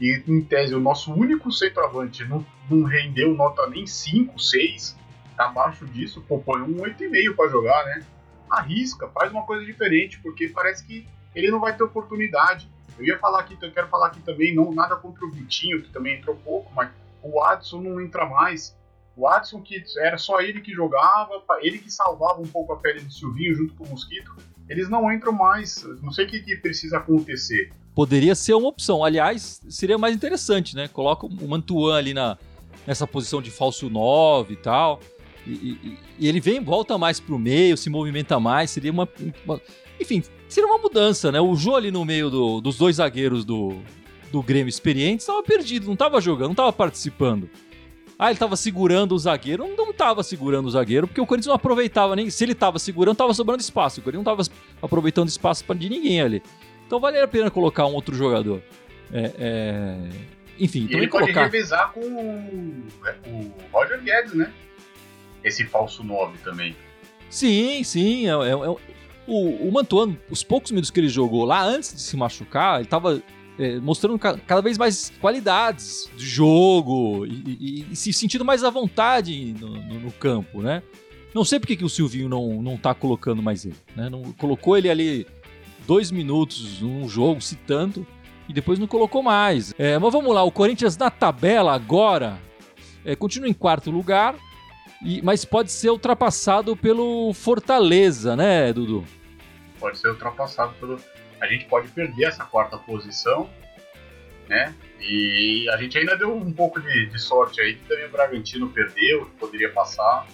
e 0.00 0.22
em 0.26 0.40
tese 0.40 0.74
o 0.74 0.80
nosso 0.80 1.12
único 1.12 1.52
centroavante 1.52 2.24
não, 2.24 2.44
não 2.68 2.82
rendeu 2.82 3.34
nota 3.34 3.68
nem 3.68 3.86
5, 3.86 4.36
6, 4.36 4.96
abaixo 5.38 5.86
disso, 5.86 6.24
pô, 6.26 6.38
põe 6.38 6.60
um 6.62 6.76
8,5 6.78 7.36
para 7.36 7.48
jogar, 7.48 7.84
né? 7.84 8.04
Arrisca, 8.52 9.08
faz 9.08 9.32
uma 9.32 9.42
coisa 9.42 9.64
diferente, 9.64 10.20
porque 10.20 10.48
parece 10.48 10.84
que 10.84 11.06
ele 11.34 11.50
não 11.50 11.60
vai 11.60 11.76
ter 11.76 11.82
oportunidade. 11.82 12.68
Eu 12.98 13.06
ia 13.06 13.18
falar 13.18 13.40
aqui, 13.40 13.56
eu 13.60 13.72
quero 13.72 13.88
falar 13.88 14.08
aqui 14.08 14.20
também, 14.20 14.54
não 14.54 14.72
nada 14.72 14.94
contra 14.96 15.24
o 15.24 15.30
Vitinho, 15.30 15.82
que 15.82 15.90
também 15.90 16.18
entrou 16.18 16.36
pouco, 16.36 16.70
mas 16.74 16.90
o 17.22 17.42
Adson 17.42 17.80
não 17.80 18.00
entra 18.00 18.26
mais. 18.26 18.76
O 19.16 19.26
Adson, 19.26 19.60
que 19.62 19.82
era 19.98 20.18
só 20.18 20.40
ele 20.40 20.60
que 20.60 20.72
jogava, 20.72 21.42
ele 21.60 21.78
que 21.78 21.90
salvava 21.90 22.40
um 22.40 22.46
pouco 22.46 22.72
a 22.72 22.76
pele 22.76 23.00
do 23.00 23.12
Silvinho 23.12 23.54
junto 23.54 23.74
com 23.74 23.84
o 23.84 23.88
Mosquito, 23.88 24.34
eles 24.68 24.88
não 24.88 25.10
entram 25.12 25.32
mais. 25.32 25.82
Não 26.02 26.10
sei 26.10 26.26
o 26.26 26.28
que, 26.28 26.40
que 26.40 26.56
precisa 26.56 26.98
acontecer. 26.98 27.72
Poderia 27.94 28.34
ser 28.34 28.54
uma 28.54 28.68
opção. 28.68 29.04
Aliás, 29.04 29.60
seria 29.68 29.98
mais 29.98 30.14
interessante, 30.14 30.74
né? 30.74 30.88
Coloca 30.88 31.26
o 31.26 31.48
Mantuan 31.48 31.96
ali 31.96 32.14
na, 32.14 32.38
nessa 32.86 33.06
posição 33.06 33.42
de 33.42 33.50
falso 33.50 33.90
9 33.90 34.54
e 34.54 34.56
tal. 34.56 35.00
E, 35.46 35.50
e, 35.50 35.98
e, 36.20 36.28
ele 36.28 36.40
vem 36.40 36.60
volta 36.60 36.96
mais 36.96 37.18
pro 37.18 37.38
meio, 37.38 37.76
se 37.76 37.90
movimenta 37.90 38.38
mais. 38.38 38.70
Seria 38.70 38.92
uma, 38.92 39.08
uma. 39.44 39.60
enfim, 40.00 40.22
seria 40.48 40.68
uma 40.68 40.78
mudança, 40.78 41.32
né? 41.32 41.40
O 41.40 41.54
Jô 41.54 41.74
ali 41.74 41.90
no 41.90 42.04
meio 42.04 42.30
do, 42.30 42.60
dos 42.60 42.76
dois 42.76 42.96
zagueiros 42.96 43.44
do, 43.44 43.76
do 44.30 44.42
Grêmio 44.42 44.68
experientes 44.68 45.24
estava 45.24 45.42
perdido, 45.42 45.86
não 45.86 45.94
estava 45.94 46.20
jogando, 46.20 46.46
não 46.46 46.52
estava 46.52 46.72
participando. 46.72 47.50
Ah, 48.18 48.30
ele 48.30 48.38
tava 48.38 48.54
segurando 48.54 49.16
o 49.16 49.18
zagueiro. 49.18 49.66
Não, 49.66 49.86
não 49.86 49.92
tava 49.92 50.22
segurando 50.22 50.66
o 50.66 50.70
zagueiro, 50.70 51.08
porque 51.08 51.20
o 51.20 51.26
Corinthians 51.26 51.48
não 51.48 51.56
aproveitava 51.56 52.14
nem. 52.14 52.30
Se 52.30 52.44
ele 52.44 52.54
tava 52.54 52.78
segurando, 52.78 53.16
tava 53.16 53.34
sobrando 53.34 53.60
espaço. 53.60 53.98
O 53.98 54.02
Corinthians 54.04 54.24
não 54.24 54.36
tava 54.36 54.48
aproveitando 54.80 55.28
espaço 55.28 55.64
de 55.74 55.88
ninguém 55.88 56.20
ali. 56.20 56.42
Então 56.86 57.00
valeria 57.00 57.24
a 57.24 57.28
pena 57.28 57.50
colocar 57.50 57.86
um 57.86 57.94
outro 57.94 58.14
jogador. 58.14 58.62
É, 59.12 59.32
é... 59.38 59.96
Enfim, 60.58 60.86
e 60.88 60.94
ele 60.94 61.08
pode 61.08 61.32
revezar 61.32 61.90
com 61.92 62.00
o, 62.00 62.84
é, 63.06 63.16
o 63.26 63.50
Roger 63.72 64.00
Guedes, 64.00 64.34
né? 64.34 64.52
Esse 65.44 65.64
falso 65.66 66.04
9 66.04 66.38
também. 66.38 66.76
Sim, 67.28 67.82
sim. 67.82 68.26
É, 68.26 68.30
é, 68.30 68.50
é, 68.50 68.76
o, 69.26 69.68
o 69.68 69.72
Mantuano, 69.72 70.18
os 70.30 70.42
poucos 70.42 70.70
minutos 70.70 70.90
que 70.90 71.00
ele 71.00 71.08
jogou 71.08 71.44
lá 71.44 71.64
antes 71.64 71.94
de 71.94 72.00
se 72.00 72.16
machucar, 72.16 72.80
ele 72.80 72.88
tava 72.88 73.22
é, 73.58 73.78
mostrando 73.78 74.18
ca 74.18 74.36
cada 74.38 74.60
vez 74.60 74.78
mais 74.78 75.12
qualidades 75.20 76.10
de 76.16 76.26
jogo 76.26 77.26
e, 77.26 77.30
e, 77.60 77.86
e, 77.92 77.96
se 77.96 78.12
sentindo 78.12 78.44
mais 78.44 78.64
à 78.64 78.70
vontade 78.70 79.54
no, 79.58 79.68
no, 79.68 80.00
no, 80.00 80.12
campo, 80.12 80.60
né? 80.60 80.82
Não 81.34 81.44
sei 81.44 81.58
porque 81.58 81.76
que 81.76 81.84
o 81.84 81.88
Silvinho 81.88 82.28
não, 82.28 82.62
não 82.62 82.76
tá 82.76 82.94
colocando 82.94 83.42
mais 83.42 83.64
ele, 83.64 83.76
né? 83.96 84.10
Não, 84.10 84.22
colocou 84.32 84.76
ele 84.76 84.90
ali 84.90 85.26
dois 85.86 86.10
minutos 86.10 86.80
num 86.80 87.08
jogo, 87.08 87.40
se 87.40 87.56
tanto, 87.56 88.06
e 88.48 88.52
depois 88.52 88.78
não 88.78 88.86
colocou 88.86 89.22
mais. 89.22 89.74
É, 89.78 89.98
mas 89.98 90.12
vamos 90.12 90.34
lá, 90.34 90.42
o 90.42 90.50
Corinthians 90.50 90.96
na 90.96 91.10
tabela 91.10 91.74
agora 91.74 92.38
é, 93.04 93.16
continua 93.16 93.48
em 93.48 93.54
quarto 93.54 93.90
lugar, 93.90 94.34
e, 95.04 95.22
mas 95.22 95.44
pode 95.44 95.70
ser 95.72 95.90
ultrapassado 95.90 96.76
pelo 96.76 97.32
Fortaleza, 97.34 98.36
né, 98.36 98.72
Dudu? 98.72 99.04
Pode 99.78 99.98
ser 99.98 100.08
ultrapassado 100.08 100.72
pelo 100.74 100.98
a 101.42 101.46
gente 101.48 101.64
pode 101.64 101.88
perder 101.88 102.26
essa 102.26 102.44
quarta 102.44 102.78
posição, 102.78 103.50
né? 104.48 104.72
E 105.00 105.68
a 105.70 105.76
gente 105.76 105.98
ainda 105.98 106.16
deu 106.16 106.32
um 106.32 106.52
pouco 106.52 106.80
de, 106.80 107.06
de 107.06 107.18
sorte 107.18 107.60
aí 107.60 107.74
que 107.74 107.84
também 107.88 108.06
o 108.06 108.10
Bragantino 108.10 108.68
perdeu, 108.68 109.26
que 109.26 109.32
poderia 109.32 109.68
passar. 109.72 110.24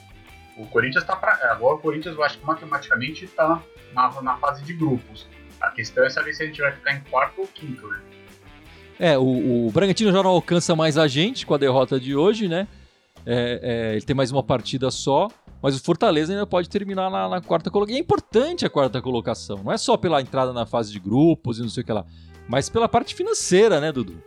O 0.55 0.67
Corinthians 0.67 1.03
está 1.03 1.17
para 1.17 1.33
agora 1.51 1.77
o 1.77 1.79
Corinthians 1.79 2.15
eu 2.15 2.23
acho 2.23 2.39
que 2.39 2.45
matematicamente 2.45 3.25
está 3.25 3.63
na, 3.95 4.21
na 4.21 4.37
fase 4.37 4.63
de 4.65 4.75
grupos. 4.75 5.27
A 5.59 5.71
questão 5.71 6.05
é 6.05 6.11
saber 6.11 6.35
se 6.35 6.43
a 6.43 6.47
gente 6.47 6.61
vai 6.61 6.73
ficar 6.73 6.93
em 6.93 7.01
quarto 7.01 7.41
ou 7.41 7.47
quinto, 7.47 7.89
né? 7.89 8.01
É, 9.01 9.17
o, 9.17 9.67
o 9.67 9.71
Bragantino 9.71 10.13
já 10.13 10.23
não 10.23 10.31
alcança 10.31 10.77
mais 10.77 10.99
a 10.99 11.09
gente 11.09 11.47
com 11.47 11.55
a 11.55 11.59
derrota 11.59 11.99
de 11.99 12.15
hoje, 12.15 12.49
né? 12.49 12.69
É, 13.27 13.61
é, 13.63 13.93
ele 13.93 14.03
tem 14.03 14.15
mais 14.15 14.31
uma 14.31 14.43
partida 14.43 14.91
só. 14.91 15.29
Mas 15.61 15.77
o 15.77 15.83
Fortaleza 15.83 16.33
ainda 16.33 16.47
pode 16.47 16.69
terminar 16.69 17.11
na, 17.11 17.29
na 17.29 17.41
quarta 17.41 17.71
colocação. 17.71 17.97
E 17.97 17.99
é 17.99 18.01
importante 18.01 18.65
a 18.65 18.71
quarta 18.71 19.03
colocação. 19.03 19.61
Não 19.65 19.73
é 19.73 19.77
só 19.77 19.97
pela 19.97 20.21
entrada 20.21 20.53
na 20.53 20.65
fase 20.65 20.93
de 20.93 21.01
grupos 21.01 21.59
e 21.59 21.63
não 21.63 21.69
sei 21.69 21.83
o 21.83 21.87
que 21.87 21.93
lá. 21.93 22.05
Mas 22.49 22.69
pela 22.69 22.89
parte 22.89 23.15
financeira, 23.15 23.81
né, 23.81 23.91
Dudu? 23.91 24.23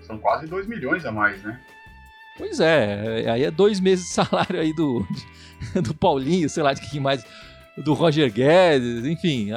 São 0.00 0.18
quase 0.18 0.46
2 0.46 0.66
milhões 0.66 1.04
a 1.04 1.12
mais, 1.12 1.42
né? 1.42 1.60
Pois 2.38 2.60
é, 2.60 3.30
aí 3.30 3.44
é 3.44 3.50
dois 3.50 3.78
meses 3.78 4.06
de 4.06 4.12
salário 4.12 4.58
aí 4.58 4.74
do, 4.74 5.06
do 5.82 5.94
Paulinho, 5.94 6.48
sei 6.48 6.62
lá 6.62 6.72
de 6.72 6.80
quem 6.80 6.98
mais, 6.98 7.24
do 7.76 7.92
Roger 7.92 8.32
Guedes, 8.32 9.04
enfim, 9.04 9.50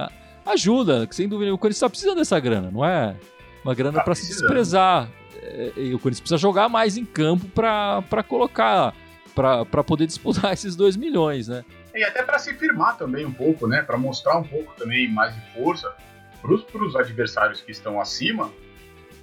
ajuda, 0.46 1.08
sem 1.10 1.28
dúvida. 1.28 1.54
O 1.54 1.58
Corinthians 1.58 1.78
está 1.78 1.90
precisando 1.90 2.18
dessa 2.18 2.38
grana, 2.38 2.70
não 2.70 2.86
é 2.86 3.16
uma 3.64 3.74
grana 3.74 4.00
tá 4.00 4.04
para 4.04 4.14
se 4.14 4.28
desprezar. 4.28 5.10
É, 5.46 5.72
e 5.76 5.94
o 5.94 6.00
Corinthians 6.00 6.22
precisa 6.22 6.38
jogar 6.38 6.68
mais 6.68 6.98
em 6.98 7.06
campo 7.06 7.48
para 7.48 8.24
colocar 8.28 8.94
para 9.36 9.84
poder 9.84 10.08
disputar 10.08 10.52
esses 10.54 10.76
2 10.76 10.96
milhões, 10.96 11.48
né? 11.48 11.64
E 11.94 12.04
até 12.04 12.24
para 12.24 12.40
se 12.40 12.54
firmar 12.54 12.98
também 12.98 13.26
um 13.26 13.34
pouco, 13.34 13.68
né? 13.68 13.82
Para 13.82 13.98
mostrar 13.98 14.38
um 14.38 14.44
pouco 14.44 14.74
também 14.76 15.12
mais 15.12 15.36
de 15.36 15.54
força 15.54 15.94
para 16.42 16.84
os 16.84 16.96
adversários 16.96 17.62
que 17.62 17.72
estão 17.72 18.00
acima 18.00 18.52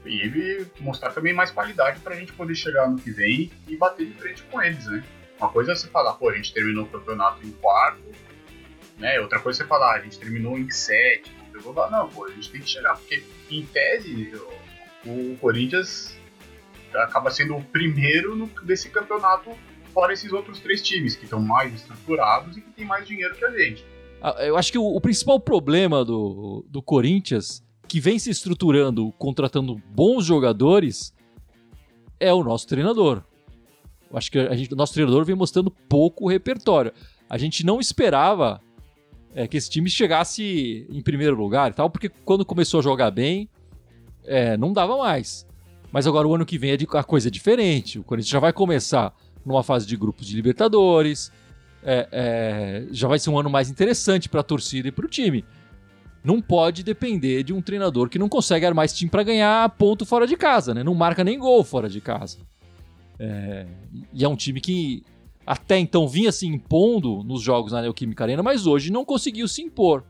e 0.05 0.67
mostrar 0.81 1.13
também 1.13 1.33
mais 1.33 1.51
qualidade 1.51 2.01
para 2.01 2.15
a 2.15 2.17
gente 2.17 2.33
poder 2.33 2.55
chegar 2.55 2.91
no 2.91 2.99
que 2.99 3.11
vem 3.11 3.51
e 3.69 3.77
bater 3.77 4.07
de 4.07 4.15
frente 4.15 4.43
com 4.45 4.61
eles, 4.61 4.85
né? 4.87 5.03
Uma 5.39 5.49
coisa 5.49 5.73
é 5.73 5.75
você 5.75 5.89
falar, 5.89 6.15
pô, 6.15 6.29
a 6.29 6.37
gente 6.37 6.53
terminou 6.53 6.85
o 6.85 6.89
campeonato 6.89 7.45
em 7.47 7.53
quarto, 7.53 8.03
né? 8.99 9.21
Outra 9.21 9.39
coisa 9.39 9.63
é 9.63 9.63
você 9.63 9.69
falar, 9.69 9.95
a 9.95 10.01
gente 10.01 10.19
terminou 10.19 10.59
em 10.59 10.69
sétimo, 10.71 11.43
não, 11.91 12.09
pô, 12.09 12.27
a 12.27 12.31
gente 12.31 12.51
tem 12.51 12.61
que 12.61 12.69
chegar, 12.69 12.97
porque 12.97 13.23
em 13.51 13.65
tese 13.67 14.33
o 15.07 15.37
Corinthians 15.41 16.15
acaba 16.95 17.31
sendo 17.31 17.57
o 17.57 17.65
primeiro 17.65 18.37
no, 18.37 18.47
desse 18.65 18.91
campeonato 18.91 19.51
fora 19.93 20.13
esses 20.13 20.33
outros 20.33 20.61
três 20.61 20.83
times 20.83 21.15
que 21.15 21.25
estão 21.25 21.41
mais 21.41 21.75
estruturados 21.75 22.57
e 22.57 22.61
que 22.61 22.71
têm 22.71 22.85
mais 22.85 23.07
dinheiro 23.07 23.35
que 23.35 23.45
a 23.45 23.51
gente. 23.51 23.85
Eu 24.39 24.57
acho 24.57 24.71
que 24.71 24.79
o, 24.79 24.85
o 24.85 25.01
principal 25.01 25.39
problema 25.41 26.05
do, 26.05 26.65
do 26.69 26.81
Corinthians, 26.81 27.63
que 27.89 28.01
vem 28.01 28.19
se 28.19 28.31
estruturando, 28.31 29.13
contratando 29.19 29.77
bons 29.91 30.25
jogadores, 30.25 31.15
é 32.21 32.33
o 32.33 32.43
nosso 32.43 32.67
treinador. 32.69 33.23
Eu 34.11 34.17
acho 34.17 34.31
que 34.31 34.39
a 34.39 34.55
gente, 34.55 34.73
o 34.73 34.77
nosso 34.77 34.95
treinador 34.95 35.25
vem 35.25 35.35
mostrando 35.35 35.71
pouco 35.71 36.29
repertório. 36.29 36.93
A 37.29 37.37
gente 37.37 37.67
não 37.67 37.81
esperava 37.81 38.61
é, 39.35 39.49
que 39.49 39.57
esse 39.57 39.69
time 39.69 39.91
chegasse 39.91 40.87
em 40.89 41.03
primeiro 41.03 41.35
lugar 41.35 41.71
e 41.71 41.75
tal, 41.75 41.91
porque 41.91 42.09
quando 42.09 42.45
começou 42.45 42.81
a 42.81 42.83
jogar 42.83 43.11
bem, 43.11 43.49
é, 44.25 44.57
não 44.57 44.73
dava 44.73 44.97
mais. 44.97 45.47
Mas 45.91 46.07
agora 46.07 46.27
o 46.27 46.35
ano 46.35 46.47
que 46.47 46.57
vem 46.59 46.73
a 46.73 47.05
coisa 47.05 47.29
é 47.29 47.31
diferente. 47.31 47.99
O 47.99 48.05
Corinthians 48.05 48.31
já 48.31 48.41
vai 48.41 48.53
começar 48.53 49.15
numa 49.45 49.63
fase 49.63 49.87
de 49.87 49.97
grupos 49.97 50.27
de 50.27 50.35
Libertadores. 50.35 51.31
É, 51.85 52.09
é, 52.13 52.87
já 52.91 53.09
vai 53.09 53.19
ser 53.19 53.31
um 53.31 53.39
ano 53.39 53.51
mais 53.51 53.69
interessante 53.69 54.29
para 54.29 54.41
a 54.41 54.45
torcida 54.45 54.89
e 54.89 54.93
para 54.93 55.05
o 55.05 55.09
time. 55.09 55.45
Não 56.25 56.41
pode 56.41 56.83
depender 56.83 57.43
de 57.43 57.53
um 57.53 57.61
treinador 57.61 58.09
que 58.09 58.19
não 58.19 58.29
consegue 58.29 58.65
armar 58.65 58.85
esse 58.85 58.95
time 58.95 59.11
para 59.11 59.25
ganhar 59.25 59.69
ponto 59.71 60.07
fora 60.07 60.27
de 60.27 60.37
casa, 60.37 60.73
né? 60.73 60.83
Não 60.85 60.95
marca 60.95 61.25
nem 61.25 61.39
gol 61.39 61.65
fora 61.65 61.89
de 61.89 62.01
casa. 62.01 62.39
É, 63.19 63.67
e 64.13 64.25
é 64.25 64.29
um 64.29 64.37
time 64.37 64.61
que 64.61 65.05
até 65.45 65.79
então 65.79 66.09
vinha 66.09 66.31
se 66.31 66.47
impondo 66.47 67.23
nos 67.25 67.43
jogos 67.43 67.73
na 67.73 67.83
Neoquímica 67.83 68.25
Arena, 68.25 68.43
mas 68.43 68.67
hoje 68.67 68.91
não 68.91 69.05
conseguiu 69.05 69.49
se 69.49 69.61
impor. 69.61 70.05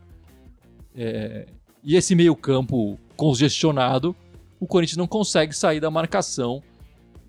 É, 0.95 1.47
e 1.83 1.95
esse 1.95 2.15
meio-campo 2.15 2.99
congestionado, 3.15 4.15
o 4.59 4.67
Corinthians 4.67 4.97
não 4.97 5.07
consegue 5.07 5.53
sair 5.53 5.79
da 5.79 5.91
marcação 5.91 6.63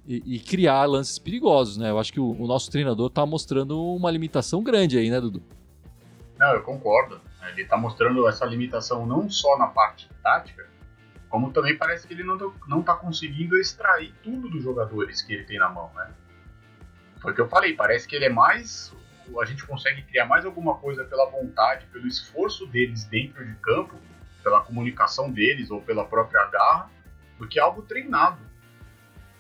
e, 0.07 0.37
e 0.37 0.38
criar 0.38 0.85
lances 0.85 1.19
perigosos, 1.19 1.76
né? 1.76 1.91
Eu 1.91 1.99
acho 1.99 2.12
que 2.12 2.21
o, 2.21 2.31
o 2.41 2.47
nosso 2.47 2.71
treinador 2.71 3.09
está 3.09 3.25
mostrando 3.25 3.81
uma 3.95 4.11
limitação 4.11 4.62
grande 4.62 4.99
aí, 4.99 5.11
né, 5.11 5.21
Dudu? 5.21 5.43
Não, 6.38 6.53
eu 6.53 6.62
concordo. 6.62 7.21
Ele 7.49 7.62
está 7.62 7.76
mostrando 7.76 8.26
essa 8.29 8.45
limitação 8.45 9.07
não 9.07 9.29
só 9.29 9.59
na 9.59 9.67
parte 9.67 10.09
tática, 10.23 10.67
como 11.29 11.53
também 11.53 11.76
parece 11.76 12.07
que 12.07 12.14
ele 12.14 12.23
não 12.23 12.81
está 12.81 12.95
conseguindo 12.95 13.57
extrair 13.59 14.14
tudo 14.23 14.49
dos 14.49 14.62
jogadores 14.62 15.21
que 15.21 15.33
ele 15.33 15.45
tem 15.45 15.59
na 15.59 15.69
mão, 15.69 15.91
né? 15.95 16.11
Foi 17.21 17.33
o 17.33 17.35
que 17.35 17.41
eu 17.41 17.49
falei, 17.49 17.75
parece 17.75 18.07
que 18.07 18.14
ele 18.14 18.26
é 18.26 18.31
mais. 18.31 18.95
A 19.41 19.45
gente 19.45 19.67
consegue 19.67 20.03
criar 20.03 20.26
mais 20.26 20.45
alguma 20.45 20.76
coisa 20.76 21.05
pela 21.05 21.29
vontade, 21.31 21.87
pelo 21.87 22.07
esforço 22.07 22.67
deles 22.67 23.05
dentro 23.05 23.45
de 23.45 23.55
campo, 23.57 23.95
pela 24.45 24.61
comunicação 24.61 25.33
deles 25.33 25.71
ou 25.71 25.81
pela 25.81 26.05
própria 26.05 26.45
garra, 26.47 26.91
do 27.39 27.49
que 27.49 27.59
algo 27.59 27.83
treinado. 27.83 28.39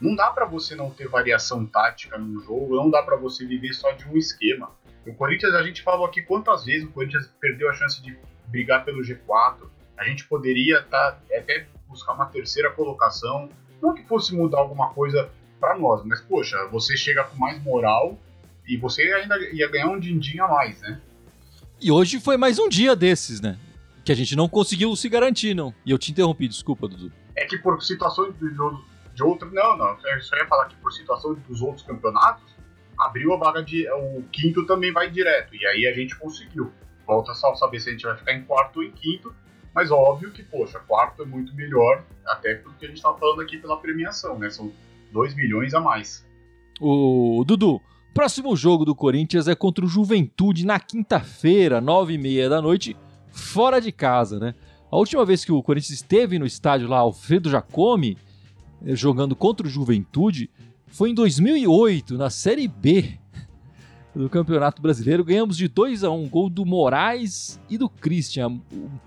Não 0.00 0.16
dá 0.16 0.30
para 0.30 0.46
você 0.46 0.74
não 0.74 0.90
ter 0.90 1.06
variação 1.06 1.64
tática 1.64 2.18
no 2.18 2.40
jogo, 2.40 2.74
não 2.74 2.90
dá 2.90 3.02
para 3.02 3.16
você 3.16 3.46
viver 3.46 3.72
só 3.74 3.92
de 3.92 4.08
um 4.08 4.16
esquema. 4.16 4.72
O 5.06 5.14
Corinthians, 5.14 5.54
a 5.54 5.62
gente 5.62 5.82
falou 5.82 6.06
aqui 6.06 6.22
quantas 6.22 6.64
vezes 6.64 6.88
o 6.88 6.90
Corinthians 6.90 7.32
perdeu 7.38 7.70
a 7.70 7.74
chance 7.74 8.02
de 8.02 8.18
brigar 8.46 8.84
pelo 8.84 9.02
G4. 9.02 9.68
A 9.96 10.04
gente 10.04 10.26
poderia 10.26 10.82
tá, 10.82 11.18
até 11.36 11.66
buscar 11.86 12.14
uma 12.14 12.26
terceira 12.26 12.70
colocação. 12.70 13.48
Não 13.80 13.94
que 13.94 14.02
fosse 14.04 14.34
mudar 14.34 14.58
alguma 14.58 14.90
coisa 14.90 15.30
para 15.60 15.78
nós. 15.78 16.04
Mas, 16.04 16.20
poxa, 16.22 16.56
você 16.72 16.96
chega 16.96 17.22
com 17.24 17.36
mais 17.36 17.62
moral 17.62 18.18
e 18.66 18.76
você 18.76 19.02
ainda 19.12 19.38
ia 19.52 19.70
ganhar 19.70 19.88
um 19.88 20.00
din-din 20.00 20.40
a 20.40 20.48
mais, 20.48 20.80
né? 20.80 21.00
E 21.80 21.92
hoje 21.92 22.18
foi 22.18 22.36
mais 22.36 22.58
um 22.58 22.68
dia 22.68 22.96
desses, 22.96 23.40
né? 23.40 23.58
Que 24.04 24.12
a 24.12 24.14
gente 24.14 24.36
não 24.36 24.48
conseguiu 24.48 24.94
se 24.94 25.08
garantir, 25.08 25.54
não. 25.54 25.74
E 25.84 25.90
eu 25.90 25.98
te 25.98 26.12
interrompi, 26.12 26.46
desculpa, 26.46 26.86
Dudu. 26.86 27.10
É 27.34 27.46
que 27.46 27.58
por 27.58 27.82
situações 27.82 28.34
de, 28.38 28.50
de 29.14 29.22
outro. 29.22 29.50
Não, 29.52 29.76
não. 29.76 29.96
Eu 30.04 30.22
só 30.22 30.36
ia 30.36 30.46
falar 30.46 30.66
que 30.66 30.76
por 30.76 30.92
situação 30.92 31.34
dos 31.48 31.62
outros 31.62 31.86
campeonatos, 31.86 32.44
abriu 32.98 33.32
a 33.32 33.38
vaga 33.38 33.62
de. 33.62 33.88
O 33.90 34.22
quinto 34.30 34.66
também 34.66 34.92
vai 34.92 35.10
direto. 35.10 35.54
E 35.54 35.66
aí 35.66 35.86
a 35.86 35.94
gente 35.94 36.16
conseguiu. 36.16 36.70
Volta 37.06 37.34
só 37.34 37.54
saber 37.54 37.80
se 37.80 37.88
a 37.88 37.92
gente 37.92 38.04
vai 38.04 38.16
ficar 38.16 38.34
em 38.34 38.44
quarto 38.44 38.76
ou 38.76 38.82
em 38.82 38.90
quinto. 38.90 39.34
Mas 39.74 39.90
óbvio 39.90 40.30
que, 40.30 40.42
poxa, 40.42 40.78
quarto 40.78 41.22
é 41.22 41.26
muito 41.26 41.52
melhor, 41.54 42.04
até 42.24 42.54
porque 42.54 42.86
a 42.86 42.88
gente 42.88 43.02
tá 43.02 43.12
falando 43.12 43.40
aqui 43.40 43.58
pela 43.58 43.76
premiação, 43.76 44.38
né? 44.38 44.48
São 44.48 44.72
2 45.12 45.34
milhões 45.34 45.74
a 45.74 45.80
mais. 45.80 46.24
O 46.80 47.42
Dudu, 47.44 47.80
próximo 48.12 48.54
jogo 48.54 48.84
do 48.84 48.94
Corinthians 48.94 49.48
é 49.48 49.54
contra 49.54 49.84
o 49.84 49.88
Juventude 49.88 50.64
na 50.64 50.78
quinta-feira, 50.78 51.82
9h30 51.82 52.48
da 52.48 52.62
noite, 52.62 52.96
fora 53.34 53.80
de 53.80 53.90
casa, 53.90 54.38
né? 54.38 54.54
A 54.90 54.96
última 54.96 55.24
vez 55.24 55.44
que 55.44 55.50
o 55.50 55.62
Corinthians 55.62 55.90
esteve 55.90 56.38
no 56.38 56.46
estádio 56.46 56.86
lá, 56.88 56.98
Alfredo 56.98 57.50
Jacome, 57.50 58.16
eh, 58.86 58.94
jogando 58.94 59.34
contra 59.34 59.66
o 59.66 59.70
Juventude, 59.70 60.48
foi 60.86 61.10
em 61.10 61.14
2008, 61.14 62.16
na 62.16 62.30
Série 62.30 62.68
B 62.68 63.18
do 64.14 64.30
Campeonato 64.30 64.80
Brasileiro. 64.80 65.24
Ganhamos 65.24 65.56
de 65.56 65.66
2 65.66 66.04
a 66.04 66.10
1 66.10 66.22
um, 66.22 66.28
gol 66.28 66.48
do 66.48 66.64
Moraes 66.64 67.60
e 67.68 67.76
do 67.76 67.88
Christian. 67.88 68.60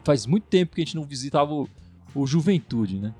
Faz 0.04 0.26
muito 0.26 0.44
tempo 0.44 0.76
que 0.76 0.82
a 0.82 0.84
gente 0.84 0.98
não 0.98 1.06
visitava 1.06 1.54
o, 1.54 1.70
o 2.14 2.28
Juventude, 2.28 3.00
né? 3.00 3.14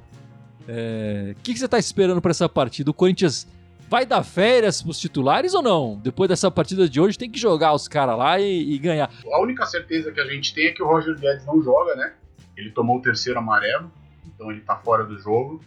O 0.62 0.64
é, 0.68 1.36
que, 1.42 1.54
que, 1.54 1.60
você 1.60 1.66
está 1.66 1.80
esperando 1.80 2.22
para 2.22 2.32
essa 2.32 2.50
partida? 2.50 2.92
O 2.92 2.94
Corinthians 2.94 3.48
vai 3.88 4.06
dar 4.06 4.24
férias 4.24 4.82
para 4.82 4.92
os 4.92 5.00
titulares 5.00 5.54
ou 5.54 5.62
não? 5.62 5.98
Depois 5.98 6.30
dessa 6.30 6.52
partida 6.52 6.88
de 6.88 7.00
hoje, 7.00 7.18
tem 7.18 7.30
que 7.30 7.40
jogar 7.40 7.74
os 7.74 7.88
caras 7.88 8.18
lá 8.18 8.40
e, 8.40 8.74
e, 8.74 8.78
ganhar. 8.78 9.10
A 9.32 9.42
única 9.42 9.66
certeza 9.66 10.12
que 10.12 10.20
a 10.20 10.26
gente 10.26 10.54
tem 10.54 10.68
é 10.68 10.72
que 10.72 10.84
o 10.84 10.88
Roger 10.88 11.18
Guedes 11.18 11.46
não 11.46 11.62
joga, 11.62 11.96
né? 11.96 12.14
Ele 12.56 12.72
tomou 12.72 12.98
o 12.98 13.02
terceiro 13.02 13.40
amarelo, 13.40 13.92
então 14.26 14.52
ele 14.52 14.60
está 14.60 14.76
fora 14.76 15.04
do 15.04 15.18
jogo. 15.18 15.62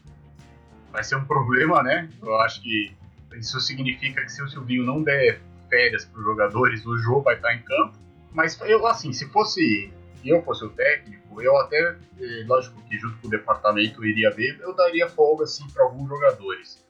Vai 0.92 1.04
ser 1.04 1.16
um 1.16 1.24
problema, 1.26 1.82
né? 1.82 2.08
Eu 2.22 2.36
acho 2.40 2.62
que 2.62 2.92
isso 3.36 3.60
significa 3.60 4.22
que 4.22 4.30
se 4.30 4.42
o 4.42 4.48
Silvinho 4.48 4.84
não 4.84 5.02
der 5.02 5.40
férias 5.68 6.04
para 6.04 6.18
os 6.18 6.24
jogadores, 6.24 6.84
o 6.84 6.96
jogo 6.98 7.22
vai 7.22 7.36
estar 7.36 7.54
em 7.54 7.62
campo. 7.62 7.98
Mas 8.32 8.60
eu, 8.60 8.86
assim, 8.86 9.12
se 9.12 9.28
fosse 9.30 9.92
eu 10.24 10.42
fosse 10.42 10.64
o 10.64 10.70
técnico, 10.70 11.40
eu 11.40 11.56
até, 11.56 11.96
eh, 12.20 12.44
lógico 12.46 12.80
que 12.82 12.98
junto 12.98 13.16
com 13.18 13.28
o 13.28 13.30
departamento 13.30 14.04
iria 14.04 14.30
ver, 14.30 14.58
eu 14.60 14.74
daria 14.74 15.08
folga 15.08 15.44
assim 15.44 15.66
para 15.70 15.84
alguns 15.84 16.08
jogadores. 16.08 16.84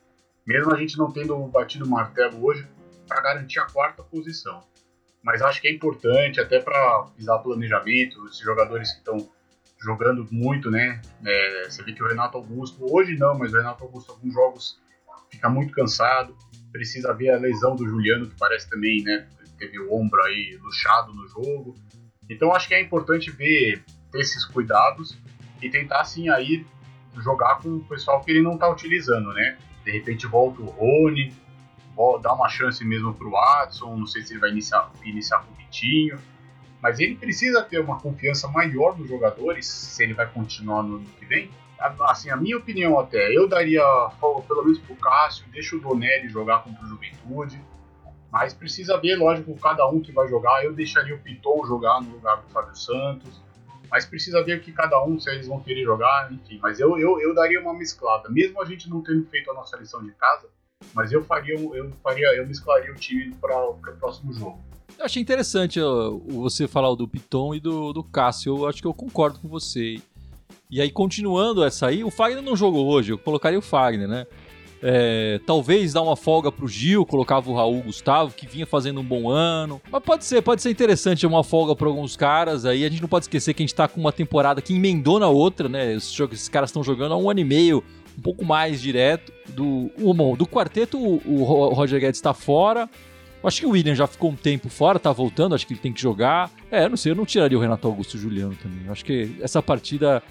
Mesmo 0.51 0.75
a 0.75 0.77
gente 0.77 0.99
não 0.99 1.13
tendo 1.13 1.37
batido 1.47 1.85
o 1.85 1.89
martelo 1.89 2.45
hoje 2.45 2.67
para 3.07 3.23
garantir 3.23 3.61
a 3.61 3.67
quarta 3.67 4.03
posição. 4.03 4.61
Mas 5.23 5.41
acho 5.43 5.61
que 5.61 5.69
é 5.69 5.73
importante 5.73 6.41
até 6.41 6.59
para 6.59 7.07
visar 7.17 7.39
planejamento, 7.39 8.27
esses 8.27 8.41
jogadores 8.41 8.91
que 8.91 8.99
estão 8.99 9.31
jogando 9.81 10.27
muito, 10.29 10.69
né? 10.69 11.01
É, 11.25 11.69
você 11.71 11.85
vê 11.85 11.93
que 11.93 12.03
o 12.03 12.09
Renato 12.09 12.37
Augusto, 12.37 12.85
hoje 12.93 13.17
não, 13.17 13.39
mas 13.39 13.53
o 13.53 13.59
Renato 13.59 13.85
Augusto, 13.85 14.11
alguns 14.11 14.35
jogos, 14.35 14.81
fica 15.31 15.49
muito 15.49 15.73
cansado. 15.73 16.37
Precisa 16.73 17.15
ver 17.15 17.31
a 17.31 17.39
lesão 17.39 17.77
do 17.77 17.87
Juliano, 17.87 18.29
que 18.29 18.37
parece 18.37 18.69
também, 18.69 19.05
né? 19.05 19.29
Teve 19.57 19.79
o 19.79 19.95
ombro 19.95 20.21
aí 20.25 20.59
luxado 20.61 21.15
no 21.15 21.29
jogo. 21.29 21.77
Então 22.29 22.53
acho 22.53 22.67
que 22.67 22.75
é 22.75 22.81
importante 22.81 23.31
ver 23.31 23.85
ter 24.11 24.19
esses 24.19 24.45
cuidados 24.47 25.17
e 25.63 25.71
tentar 25.71 26.01
assim 26.01 26.29
aí 26.29 26.67
jogar 27.19 27.61
com 27.61 27.77
o 27.77 27.85
pessoal 27.85 28.21
que 28.25 28.33
ele 28.33 28.43
não 28.43 28.55
está 28.55 28.69
utilizando, 28.69 29.33
né? 29.33 29.57
De 29.85 29.91
repente 29.91 30.27
volta 30.27 30.61
o 30.63 30.67
Rony, 30.67 31.33
dá 32.23 32.33
uma 32.33 32.49
chance 32.49 32.85
mesmo 32.85 33.13
para 33.15 33.27
o 33.27 33.31
Watson, 33.31 33.97
não 33.97 34.07
sei 34.07 34.23
se 34.23 34.33
ele 34.33 34.41
vai 34.41 34.51
iniciar, 34.51 34.91
iniciar 35.05 35.41
com 35.41 35.53
o 35.53 35.57
Vitinho, 35.57 36.19
mas 36.81 36.99
ele 36.99 37.17
precisa 37.17 37.63
ter 37.63 37.81
uma 37.81 37.99
confiança 37.99 38.49
maior 38.49 38.99
nos 38.99 39.09
jogadores 39.09 39.67
se 39.67 40.03
ele 40.03 40.15
vai 40.15 40.27
continuar 40.27 40.83
no 40.83 40.97
ano 40.97 41.07
que 41.19 41.27
vem. 41.27 41.51
Assim, 42.03 42.31
a 42.31 42.37
minha 42.37 42.59
opinião 42.59 42.99
até, 42.99 43.35
eu 43.35 43.49
daria 43.49 43.83
pelo 44.21 44.63
menos 44.63 44.79
pro 44.79 44.95
Cássio, 44.97 45.47
deixa 45.51 45.77
o 45.77 45.81
Donelli 45.81 46.29
jogar 46.29 46.63
contra 46.63 46.85
o 46.85 46.89
Juventude, 46.89 47.61
mas 48.31 48.55
precisa 48.55 48.99
ver, 48.99 49.17
lógico, 49.17 49.57
cada 49.59 49.89
um 49.89 50.01
que 50.01 50.13
vai 50.13 50.29
jogar. 50.29 50.65
Eu 50.65 50.73
deixaria 50.73 51.15
o 51.15 51.19
Piton 51.19 51.67
jogar 51.67 52.01
no 52.01 52.11
lugar 52.11 52.37
do 52.37 52.49
Fábio 52.51 52.77
Santos. 52.77 53.43
Mas 53.91 54.07
precisa 54.07 54.43
ver 54.45 54.63
que 54.63 54.73
cada 54.73 55.03
um, 55.05 55.19
se 55.19 55.31
eles 55.31 55.47
vão 55.47 55.61
querer 55.61 55.83
jogar, 55.83 56.33
enfim. 56.33 56.59
Mas 56.63 56.79
eu, 56.79 56.99
eu, 56.99 57.21
eu 57.21 57.35
daria 57.35 57.61
uma 57.61 57.75
mesclada. 57.75 58.29
Mesmo 58.29 58.61
a 58.63 58.65
gente 58.65 58.89
não 58.89 59.03
tendo 59.03 59.25
feito 59.27 59.51
a 59.51 59.55
nossa 59.55 59.77
lição 59.77 60.03
de 60.03 60.13
casa, 60.13 60.49
mas 60.95 61.13
eu 61.13 61.25
faria, 61.25 61.55
eu 61.55 61.93
faria, 62.03 62.29
eu 62.37 62.47
mesclaria 62.47 62.93
o 62.93 62.95
time 62.95 63.35
para 63.41 63.69
o 63.69 63.75
próximo 63.99 64.33
jogo. 64.33 64.59
Eu 64.99 65.05
achei 65.05 65.23
interessante 65.23 65.81
você 66.29 66.69
falar 66.69 66.95
do 66.95 67.09
Piton 67.09 67.55
e 67.55 67.61
do, 67.61 67.93
do 67.93 68.05
Cássio. 68.05 68.59
Eu 68.59 68.69
acho 68.69 68.81
que 68.81 68.87
eu 68.87 68.95
concordo 68.95 69.39
com 69.39 69.49
você. 69.49 70.01
E 70.71 70.81
aí, 70.81 70.91
continuando 70.91 71.65
essa 71.65 71.87
aí, 71.87 72.05
o 72.05 72.11
Fagner 72.11 72.43
não 72.43 72.55
jogou 72.55 72.87
hoje, 72.87 73.13
eu 73.13 73.19
colocaria 73.19 73.59
o 73.59 73.63
Fagner, 73.63 74.07
né? 74.07 74.27
É, 74.83 75.39
talvez 75.45 75.93
dar 75.93 76.03
uma 76.03 76.17
folga 76.17 76.51
pro 76.51 76.67
Gil, 76.67 77.05
colocava 77.05 77.51
o 77.51 77.55
Raul 77.55 77.83
Gustavo, 77.83 78.33
que 78.35 78.47
vinha 78.47 78.67
fazendo 78.67 79.01
um 79.01 79.05
bom 79.05 79.29
ano. 79.29 79.81
Mas 79.91 80.03
pode 80.03 80.25
ser, 80.25 80.41
pode 80.43 80.63
ser 80.63 80.71
interessante 80.71 81.27
uma 81.27 81.45
folga 81.45 81.77
para 81.77 81.87
alguns 81.87 82.17
caras. 82.17 82.65
Aí 82.65 82.85
a 82.85 82.89
gente 82.89 83.03
não 83.03 83.09
pode 83.09 83.25
esquecer 83.25 83.53
que 83.53 83.63
a 83.63 83.67
gente 83.67 83.75
tá 83.75 83.87
com 83.87 84.01
uma 84.01 84.13
temporada 84.13 84.63
que 84.63 84.75
emendou 84.75 85.19
na 85.19 85.29
outra, 85.29 85.69
né? 85.69 85.95
Esses, 85.95 86.19
esses 86.19 86.49
caras 86.49 86.71
estão 86.71 86.83
jogando 86.83 87.13
há 87.13 87.17
um 87.17 87.29
ano 87.29 87.41
e 87.41 87.45
meio, 87.45 87.85
um 88.17 88.23
pouco 88.23 88.45
mais 88.45 88.81
direto. 88.81 89.33
Do, 89.49 89.91
bom, 90.15 90.35
do 90.35 90.47
quarteto, 90.47 90.99
o, 90.99 91.21
o 91.27 91.75
Roger 91.75 92.01
Guedes 92.01 92.21
tá 92.21 92.33
fora. 92.33 92.89
Acho 93.43 93.61
que 93.61 93.67
o 93.67 93.71
William 93.71 93.95
já 93.95 94.07
ficou 94.07 94.31
um 94.31 94.37
tempo 94.37 94.69
fora, 94.69 94.99
tá 94.99 95.11
voltando, 95.13 95.55
acho 95.55 95.67
que 95.67 95.73
ele 95.73 95.81
tem 95.81 95.93
que 95.93 96.01
jogar. 96.01 96.51
É, 96.71 96.87
não 96.89 96.97
sei, 96.97 97.13
eu 97.13 97.17
não 97.17 97.25
tiraria 97.25 97.57
o 97.57 97.61
Renato 97.61 97.89
Augusto 97.89 98.15
e 98.15 98.19
o 98.19 98.21
Juliano 98.21 98.55
também. 98.63 98.87
Acho 98.91 99.03
que 99.03 99.35
essa 99.41 99.63
partida 99.63 100.23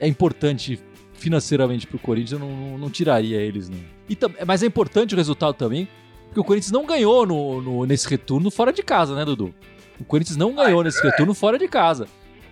é 0.00 0.08
importante 0.08 0.80
financeiramente 1.14 1.86
pro 1.86 1.98
Corinthians, 1.98 2.32
eu 2.32 2.38
não, 2.38 2.78
não, 2.78 2.90
tiraria 2.90 3.40
eles, 3.40 3.68
não. 3.68 3.78
E, 4.08 4.16
mas 4.46 4.62
é 4.62 4.66
importante 4.66 5.14
o 5.14 5.16
resultado 5.16 5.54
também, 5.54 5.88
porque 6.26 6.40
o 6.40 6.44
Corinthians 6.44 6.72
não 6.72 6.84
ganhou 6.84 7.26
no, 7.26 7.62
no, 7.62 7.86
nesse 7.86 8.08
retorno 8.08 8.50
fora 8.50 8.72
de 8.72 8.82
casa, 8.82 9.14
né, 9.14 9.24
Dudu? 9.24 9.54
O 9.98 10.04
Corinthians 10.04 10.36
não 10.36 10.54
ganhou 10.54 10.82
nesse 10.82 11.00
é. 11.00 11.10
retorno 11.10 11.34
fora 11.34 11.58
de 11.58 11.68
casa. 11.68 12.06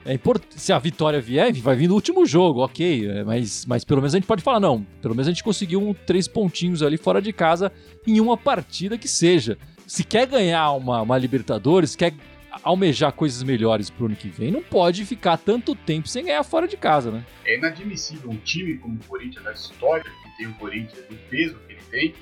É 0.04 0.14
import... 0.14 0.42
Se 0.50 0.72
a 0.72 0.78
vitória 0.78 1.20
vier, 1.20 1.52
vai 1.54 1.76
vir 1.76 1.88
no 1.88 1.94
último 1.94 2.26
jogo, 2.26 2.64
ok. 2.64 3.08
é, 3.08 3.24
Mas, 3.24 3.64
mas 3.66 3.84
pelo 3.84 4.00
menos 4.00 4.14
a 4.14 4.18
gente 4.18 4.26
pode 4.26 4.42
falar, 4.42 4.60
não. 4.60 4.84
Pelo 5.00 5.14
menos 5.14 5.28
a 5.28 5.30
gente 5.30 5.44
conseguiu 5.44 5.80
um, 5.80 5.94
três 5.94 6.26
pontinhos 6.26 6.82
ali 6.82 6.96
fora 6.96 7.20
de 7.20 7.32
casa 7.32 7.72
em 8.06 8.20
uma 8.20 8.36
partida 8.36 8.98
que 8.98 9.08
seja. 9.08 9.56
Se 9.86 10.02
quer 10.02 10.26
ganhar 10.26 10.72
uma, 10.72 11.02
uma 11.02 11.18
Libertadores, 11.18 11.94
quer 11.94 12.14
almejar 12.62 13.12
coisas 13.12 13.42
melhores 13.42 13.90
pro 13.90 14.06
ano 14.06 14.16
que 14.16 14.28
vem, 14.28 14.50
não 14.50 14.62
pode 14.62 15.04
ficar 15.04 15.36
tanto 15.36 15.74
tempo 15.74 16.08
sem 16.08 16.24
ganhar 16.24 16.42
fora 16.44 16.66
de 16.68 16.76
casa, 16.76 17.10
né? 17.10 17.24
É 17.44 17.56
inadmissível 17.56 18.30
um 18.30 18.36
time 18.36 18.78
como 18.78 18.94
o 18.96 19.04
Corinthians, 19.04 19.46
a 19.46 19.52
história 19.52 20.04
que 20.04 20.36
tem 20.36 20.46
o 20.46 20.54
Corinthians, 20.54 21.04
o 21.10 21.14
peso 21.28 21.58
que 21.66 21.72
ele 21.72 21.82
tem, 21.90 22.14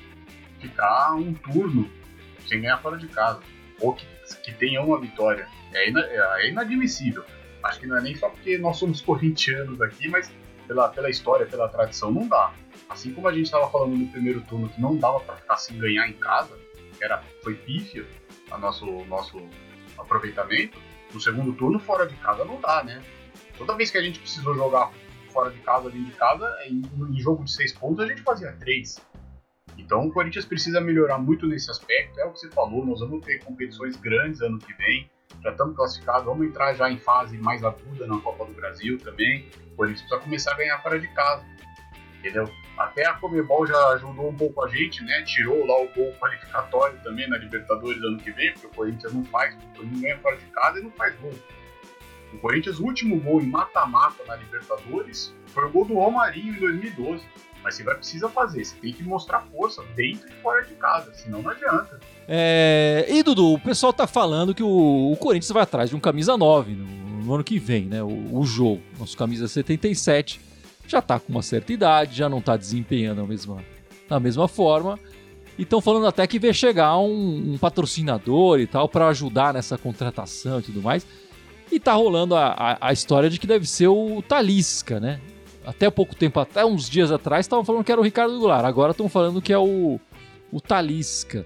ficar 0.59 1.15
um 1.15 1.33
turno 1.33 1.89
sem 2.47 2.61
ganhar 2.61 2.77
fora 2.77 2.97
de 2.97 3.07
casa. 3.07 3.39
Ou 3.79 3.93
que, 3.93 4.05
que 4.43 4.51
tenha 4.53 4.81
uma 4.81 4.99
vitória. 4.99 5.47
É, 5.73 5.89
ina- 5.89 6.05
é 6.05 6.49
inadmissível. 6.49 7.23
Acho 7.63 7.79
que 7.79 7.87
não 7.87 7.97
é 7.97 8.01
nem 8.01 8.15
só 8.15 8.29
porque 8.29 8.57
nós 8.57 8.77
somos 8.77 9.01
corintianos 9.01 9.81
aqui, 9.81 10.07
mas 10.07 10.31
pela, 10.67 10.89
pela 10.89 11.09
história, 11.09 11.45
pela 11.45 11.67
tradição, 11.67 12.11
não 12.11 12.27
dá. 12.27 12.53
Assim 12.89 13.13
como 13.13 13.27
a 13.27 13.33
gente 13.33 13.45
estava 13.45 13.69
falando 13.69 13.95
no 13.97 14.07
primeiro 14.07 14.41
turno 14.41 14.69
que 14.69 14.79
não 14.81 14.95
dava 14.97 15.19
para 15.21 15.35
ficar 15.35 15.57
sem 15.57 15.77
ganhar 15.77 16.07
em 16.07 16.13
casa, 16.13 16.57
era, 17.01 17.23
foi 17.43 17.55
pífio 17.55 18.05
o 18.51 18.57
nosso, 18.57 18.85
nosso 19.05 19.41
aproveitamento, 20.01 20.77
no 21.13 21.19
segundo 21.19 21.53
turno 21.53 21.79
fora 21.79 22.07
de 22.07 22.15
casa 22.17 22.45
não 22.45 22.59
dá, 22.59 22.83
né? 22.83 23.01
Toda 23.57 23.75
vez 23.75 23.91
que 23.91 23.97
a 23.97 24.01
gente 24.01 24.19
precisou 24.19 24.55
jogar 24.55 24.91
fora 25.31 25.49
de 25.49 25.59
casa, 25.59 25.89
dentro 25.89 26.05
de 26.05 26.17
casa, 26.17 26.57
em, 26.65 26.81
jogo 27.19 27.43
de 27.43 27.51
seis 27.51 27.71
pontos 27.73 28.03
a 28.03 28.07
gente 28.07 28.21
fazia 28.21 28.51
três. 28.53 28.99
Então 29.77 30.07
o 30.07 30.11
Corinthians 30.11 30.45
precisa 30.45 30.81
melhorar 30.81 31.17
muito 31.17 31.47
nesse 31.47 31.71
aspecto, 31.71 32.19
é 32.19 32.25
o 32.25 32.31
que 32.31 32.39
você 32.39 32.49
falou, 32.49 32.85
nós 32.85 32.99
vamos 32.99 33.25
ter 33.25 33.43
competições 33.43 33.95
grandes 33.95 34.41
ano 34.41 34.59
que 34.59 34.73
vem, 34.73 35.09
já 35.41 35.51
estamos 35.51 35.75
classificados, 35.75 36.25
vamos 36.25 36.47
entrar 36.47 36.73
já 36.73 36.89
em 36.89 36.97
fase 36.97 37.37
mais 37.37 37.63
aguda 37.63 38.05
na 38.05 38.19
Copa 38.19 38.45
do 38.45 38.53
Brasil 38.53 38.97
também. 38.99 39.47
O 39.73 39.75
Corinthians 39.75 40.01
precisa 40.01 40.19
começar 40.19 40.51
a 40.51 40.57
ganhar 40.57 40.79
fora 40.81 40.99
de 40.99 41.07
casa. 41.07 41.45
Entendeu? 42.19 42.49
Até 42.83 43.05
a 43.07 43.13
Comebol 43.13 43.65
já 43.65 43.87
ajudou 43.89 44.29
um 44.29 44.35
pouco 44.35 44.63
a 44.63 44.67
gente, 44.67 45.03
né? 45.03 45.21
Tirou 45.23 45.65
lá 45.65 45.81
o 45.81 45.87
gol 45.89 46.13
qualificatório 46.19 46.99
também 47.03 47.29
na 47.29 47.37
Libertadores 47.37 48.01
ano 48.03 48.17
que 48.17 48.31
vem, 48.31 48.51
porque 48.53 48.67
o 48.67 48.71
Corinthians 48.71 49.13
não 49.13 49.23
faz, 49.25 49.55
o 49.55 49.77
Corinthians 49.77 50.01
ganha 50.01 50.17
fora 50.19 50.37
de 50.37 50.45
casa 50.45 50.79
e 50.79 50.83
não 50.83 50.91
faz 50.91 51.15
gol. 51.19 51.33
O 52.33 52.37
Corinthians, 52.37 52.79
o 52.79 52.85
último 52.85 53.19
gol 53.19 53.41
em 53.41 53.47
mata-mata 53.47 54.23
na 54.25 54.35
Libertadores 54.35 55.33
foi 55.47 55.65
o 55.65 55.69
gol 55.69 55.85
do 55.85 55.95
Romarinho 55.95 56.55
em 56.55 56.59
2012. 56.59 57.23
Mas 57.63 57.75
você 57.75 57.83
vai 57.83 57.95
precisar 57.95 58.29
fazer, 58.29 58.65
você 58.65 58.75
tem 58.77 58.91
que 58.91 59.03
mostrar 59.03 59.41
força 59.51 59.83
dentro 59.95 60.27
e 60.27 60.31
fora 60.41 60.63
de 60.63 60.73
casa, 60.75 61.13
senão 61.13 61.43
não 61.43 61.51
adianta. 61.51 61.99
É, 62.27 63.05
E 63.07 63.21
Dudu, 63.21 63.53
o 63.53 63.59
pessoal 63.59 63.93
tá 63.93 64.07
falando 64.07 64.55
que 64.55 64.63
o, 64.63 65.15
Corinthians 65.19 65.51
vai 65.51 65.61
atrás 65.61 65.91
de 65.91 65.95
um 65.95 65.99
camisa 65.99 66.35
9 66.35 66.73
no, 66.73 66.85
no 67.23 67.33
ano 67.35 67.43
que 67.43 67.59
vem, 67.59 67.85
né? 67.85 68.01
O 68.01 68.43
jogo, 68.43 68.81
nosso 68.97 69.15
camisa 69.15 69.47
77, 69.47 70.41
já 70.91 71.01
tá 71.01 71.19
com 71.19 71.31
uma 71.31 71.41
certa 71.41 71.71
idade, 71.71 72.17
já 72.17 72.27
não 72.27 72.41
tá 72.41 72.57
desempenhando 72.57 73.21
a 73.21 73.27
mesma, 73.27 73.63
da 74.07 74.19
mesma 74.19 74.47
forma. 74.47 74.99
E 75.57 75.63
estão 75.63 75.81
falando 75.81 76.07
até 76.07 76.25
que 76.27 76.39
vai 76.39 76.53
chegar 76.53 76.97
um, 76.97 77.53
um 77.53 77.57
patrocinador 77.57 78.59
e 78.59 78.67
tal 78.67 78.87
para 78.89 79.07
ajudar 79.07 79.53
nessa 79.53 79.77
contratação 79.77 80.59
e 80.59 80.63
tudo 80.63 80.81
mais. 80.81 81.05
E 81.71 81.79
tá 81.79 81.93
rolando 81.93 82.35
a, 82.35 82.47
a, 82.47 82.89
a 82.89 82.93
história 82.93 83.29
de 83.29 83.39
que 83.39 83.47
deve 83.47 83.65
ser 83.65 83.87
o 83.87 84.21
Talisca, 84.21 84.99
né? 84.99 85.21
Até 85.65 85.89
pouco 85.89 86.15
tempo, 86.15 86.39
até 86.39 86.65
uns 86.65 86.89
dias 86.89 87.11
atrás, 87.11 87.45
estavam 87.45 87.63
falando 87.63 87.83
que 87.83 87.91
era 87.91 88.01
o 88.01 88.03
Ricardo 88.03 88.37
Goulart. 88.37 88.65
Agora 88.65 88.91
estão 88.91 89.07
falando 89.07 89.41
que 89.41 89.53
é 89.53 89.57
o, 89.57 89.99
o 90.51 90.59
Talisca. 90.59 91.45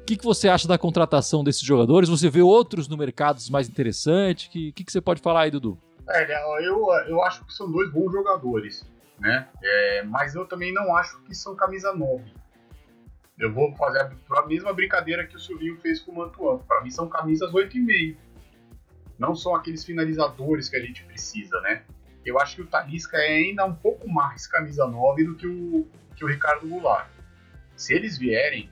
O 0.00 0.04
que, 0.04 0.16
que 0.16 0.24
você 0.24 0.48
acha 0.48 0.66
da 0.66 0.76
contratação 0.76 1.44
desses 1.44 1.62
jogadores? 1.62 2.08
Você 2.08 2.28
vê 2.28 2.42
outros 2.42 2.88
no 2.88 2.96
mercado 2.96 3.40
mais 3.50 3.68
interessantes? 3.68 4.46
O 4.46 4.50
que, 4.50 4.72
que, 4.72 4.84
que 4.84 4.92
você 4.92 5.00
pode 5.00 5.22
falar 5.22 5.42
aí, 5.42 5.50
Dudu? 5.50 5.78
É, 6.08 6.66
eu, 6.66 6.88
eu 7.08 7.22
acho 7.22 7.44
que 7.44 7.52
são 7.52 7.70
dois 7.70 7.90
bons 7.90 8.10
jogadores, 8.12 8.84
né? 9.18 9.48
É, 9.62 10.02
mas 10.02 10.34
eu 10.34 10.46
também 10.46 10.72
não 10.72 10.96
acho 10.96 11.20
que 11.22 11.34
são 11.34 11.54
camisa 11.54 11.92
9. 11.92 12.24
Eu 13.38 13.52
vou 13.52 13.74
fazer 13.76 14.00
a, 14.00 14.38
a 14.38 14.46
mesma 14.46 14.72
brincadeira 14.72 15.26
que 15.26 15.36
o 15.36 15.40
Silvinho 15.40 15.78
fez 15.80 16.00
com 16.00 16.12
o 16.12 16.16
Mantuan. 16.16 16.58
Para 16.58 16.82
mim 16.82 16.90
são 16.90 17.08
camisas 17.08 17.50
8,5. 17.52 18.16
Não 19.18 19.34
são 19.34 19.54
aqueles 19.54 19.84
finalizadores 19.84 20.68
que 20.68 20.76
a 20.76 20.80
gente 20.80 21.04
precisa, 21.04 21.60
né? 21.60 21.84
Eu 22.24 22.38
acho 22.40 22.56
que 22.56 22.62
o 22.62 22.66
Talisca 22.66 23.16
é 23.16 23.36
ainda 23.36 23.64
um 23.64 23.74
pouco 23.74 24.08
mais 24.08 24.46
camisa 24.46 24.86
9 24.86 25.24
do 25.24 25.34
que 25.34 25.46
o, 25.46 25.88
que 26.14 26.24
o 26.24 26.28
Ricardo 26.28 26.68
Goulart. 26.68 27.08
Se 27.76 27.94
eles 27.94 28.16
vierem, 28.16 28.70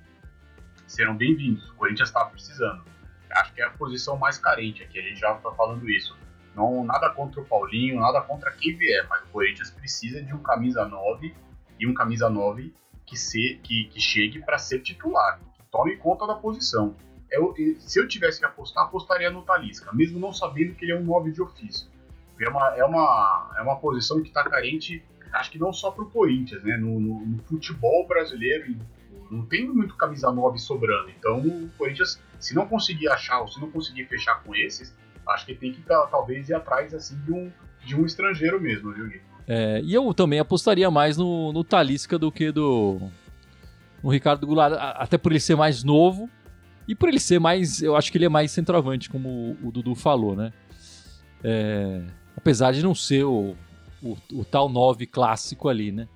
serão 0.87 1.17
bem-vindos. 1.17 1.69
O 1.71 1.75
Corinthians 1.75 2.09
está 2.09 2.25
precisando. 2.25 2.85
Acho 3.31 3.53
que 3.55 3.61
é 3.61 3.65
a 3.65 3.71
posição 3.71 4.17
mais 4.17 4.39
carente 4.39 4.83
aqui, 4.83 4.99
a 4.99 5.03
gente 5.03 5.21
já 5.21 5.33
está 5.33 5.51
falando 5.53 5.89
isso. 5.89 6.17
Não, 6.55 6.85
nada 6.85 7.11
contra 7.11 7.41
o 7.41 7.45
Paulinho, 7.45 8.01
nada 8.01 8.21
contra 8.23 8.51
quem 8.53 8.77
vier, 8.77 9.07
mas 9.09 9.23
o 9.23 9.27
Corinthians 9.29 9.71
precisa 9.71 10.23
de 10.23 10.35
um 10.35 10.39
camisa 10.39 10.85
9 10.85 11.35
e 11.79 11.87
um 11.87 11.95
camisa 11.95 12.29
9 12.29 12.75
que, 13.07 13.17
se, 13.17 13.61
que, 13.63 13.85
que 13.85 14.01
chegue 14.01 14.41
para 14.41 14.59
ser 14.59 14.81
titular, 14.81 15.41
que 15.55 15.63
tome 15.71 15.97
conta 15.97 16.27
da 16.27 16.35
posição. 16.35 16.97
Eu, 17.31 17.55
se 17.79 18.01
eu 18.01 18.09
tivesse 18.09 18.41
que 18.41 18.47
apostar, 18.47 18.85
apostaria 18.85 19.31
no 19.31 19.43
Talisca, 19.43 19.93
mesmo 19.93 20.19
não 20.19 20.33
sabendo 20.33 20.75
que 20.75 20.85
ele 20.85 20.93
é 20.93 20.97
um 20.97 21.05
9 21.05 21.31
de 21.31 21.41
ofício. 21.41 21.89
É 22.41 22.49
uma, 22.49 22.77
é 22.77 22.85
uma, 22.85 23.55
é 23.59 23.63
uma 23.63 23.77
posição 23.77 24.21
que 24.21 24.29
está 24.29 24.43
carente, 24.43 25.05
acho 25.33 25.51
que 25.51 25.59
não 25.59 25.73
só 25.73 25.91
para 25.91 26.03
o 26.03 26.11
Corinthians, 26.11 26.63
né? 26.65 26.77
No, 26.77 26.99
no, 26.99 27.27
no, 27.27 27.43
futebol 27.45 28.07
brasileiro 28.07 28.77
não 29.31 29.45
tem 29.45 29.69
muito 29.69 29.95
camisa 29.97 30.33
9 30.33 30.59
sobrando. 30.59 31.11
Então 31.11 31.39
o 31.41 31.71
Corinthians, 31.77 32.21
se 32.39 32.55
não 32.55 32.67
conseguir 32.67 33.09
achar 33.09 33.41
ou 33.41 33.49
se 33.49 33.61
não 33.61 33.71
conseguir 33.71 34.07
fechar 34.07 34.43
com 34.43 34.55
esses, 34.55 34.97
acho 35.29 35.47
que 35.47 35.55
tem 35.55 35.73
que 35.73 35.83
talvez 35.83 36.49
ir 36.49 36.55
atrás 36.55 36.95
assim 36.95 37.17
de 37.25 37.33
um, 37.33 37.53
de 37.85 37.97
um 37.97 38.05
estrangeiro 38.05 38.61
mesmo, 38.61 38.93
viu? 38.93 39.11
É, 39.47 39.81
e 39.83 39.95
eu 39.95 40.13
também 40.15 40.39
apostaria 40.39 40.91
mais 40.91 41.17
no, 41.17 41.53
no 41.53 41.65
Talisca 41.65 42.19
do 42.19 42.31
que 42.31 42.53
do 42.53 43.01
no 44.03 44.11
Ricardo 44.11 44.47
Goulart, 44.47 44.75
até 44.97 45.19
por 45.19 45.33
ele 45.33 45.41
ser 45.41 45.57
mais 45.57 45.85
novo 45.85 46.29
e 46.89 46.95
por 46.95 47.09
ele 47.09 47.21
ser 47.21 47.39
mais, 47.39 47.83
eu 47.83 47.95
acho 47.97 48.11
que 48.11 48.19
ele 48.19 48.25
é 48.25 48.29
mais 48.29 48.51
centroavante, 48.51 49.09
como 49.09 49.57
o, 49.63 49.71
Dudu 49.71 49.95
falou, 49.95 50.35
né? 50.35 50.53
É, 51.45 52.03
apesar 52.37 52.73
de 52.73 52.83
não 52.83 52.95
ser 52.95 53.25
o, 53.25 53.55
o, 54.03 54.17
o, 54.33 54.45
tal 54.45 54.69
9 54.69 55.07
clássico 55.07 55.69
ali, 55.69 55.93
né? 55.93 56.09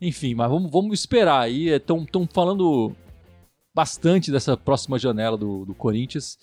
Enfim, 0.00 0.34
mas 0.34 0.50
vamos, 0.50 0.70
vamos 0.70 0.98
esperar 0.98 1.40
aí. 1.40 1.68
Estão 1.68 2.06
falando 2.32 2.94
bastante 3.74 4.30
dessa 4.30 4.56
próxima 4.56 4.98
janela 4.98 5.36
do, 5.36 5.64
do 5.64 5.74
Corinthians. 5.74 6.38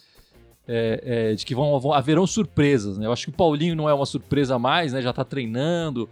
É, 0.65 1.31
é, 1.31 1.35
de 1.35 1.45
que 1.45 1.53
vão, 1.53 1.77
vão, 1.79 1.91
haverão 1.91 2.25
surpresas, 2.25 2.97
né? 2.97 3.05
Eu 3.05 3.11
acho 3.11 3.25
que 3.25 3.29
o 3.29 3.33
Paulinho 3.33 3.75
não 3.75 3.89
é 3.89 3.93
uma 3.93 4.05
surpresa 4.05 4.57
mais, 4.57 4.93
né? 4.93 5.01
Já 5.01 5.11
tá 5.11 5.23
treinando. 5.23 6.09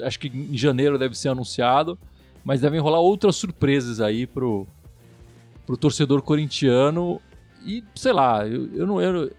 Acho 0.00 0.18
que 0.18 0.28
em 0.28 0.56
janeiro 0.56 0.98
deve 0.98 1.16
ser 1.16 1.28
anunciado. 1.28 1.98
Mas 2.44 2.60
devem 2.60 2.80
rolar 2.80 2.98
outras 2.98 3.36
surpresas 3.36 4.00
aí 4.00 4.26
pro, 4.26 4.66
pro 5.64 5.76
torcedor 5.76 6.22
corintiano. 6.22 7.20
E, 7.64 7.84
sei 7.94 8.12
lá, 8.12 8.46
eu, 8.46 8.74
eu 8.74 8.86
não. 8.86 9.00
Eu, 9.00 9.30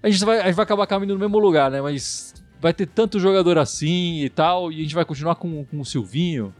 a, 0.00 0.08
gente 0.08 0.24
vai, 0.24 0.40
a 0.40 0.46
gente 0.46 0.54
vai 0.54 0.62
acabar 0.62 0.86
caminhando 0.86 1.14
no 1.14 1.20
mesmo 1.20 1.38
lugar, 1.38 1.70
né? 1.70 1.80
Mas 1.80 2.34
vai 2.60 2.72
ter 2.72 2.86
tanto 2.86 3.18
jogador 3.18 3.58
assim 3.58 4.22
e 4.22 4.30
tal. 4.30 4.70
E 4.70 4.78
a 4.78 4.82
gente 4.82 4.94
vai 4.94 5.04
continuar 5.04 5.34
com, 5.34 5.64
com 5.64 5.80
o 5.80 5.84
Silvinho. 5.84 6.54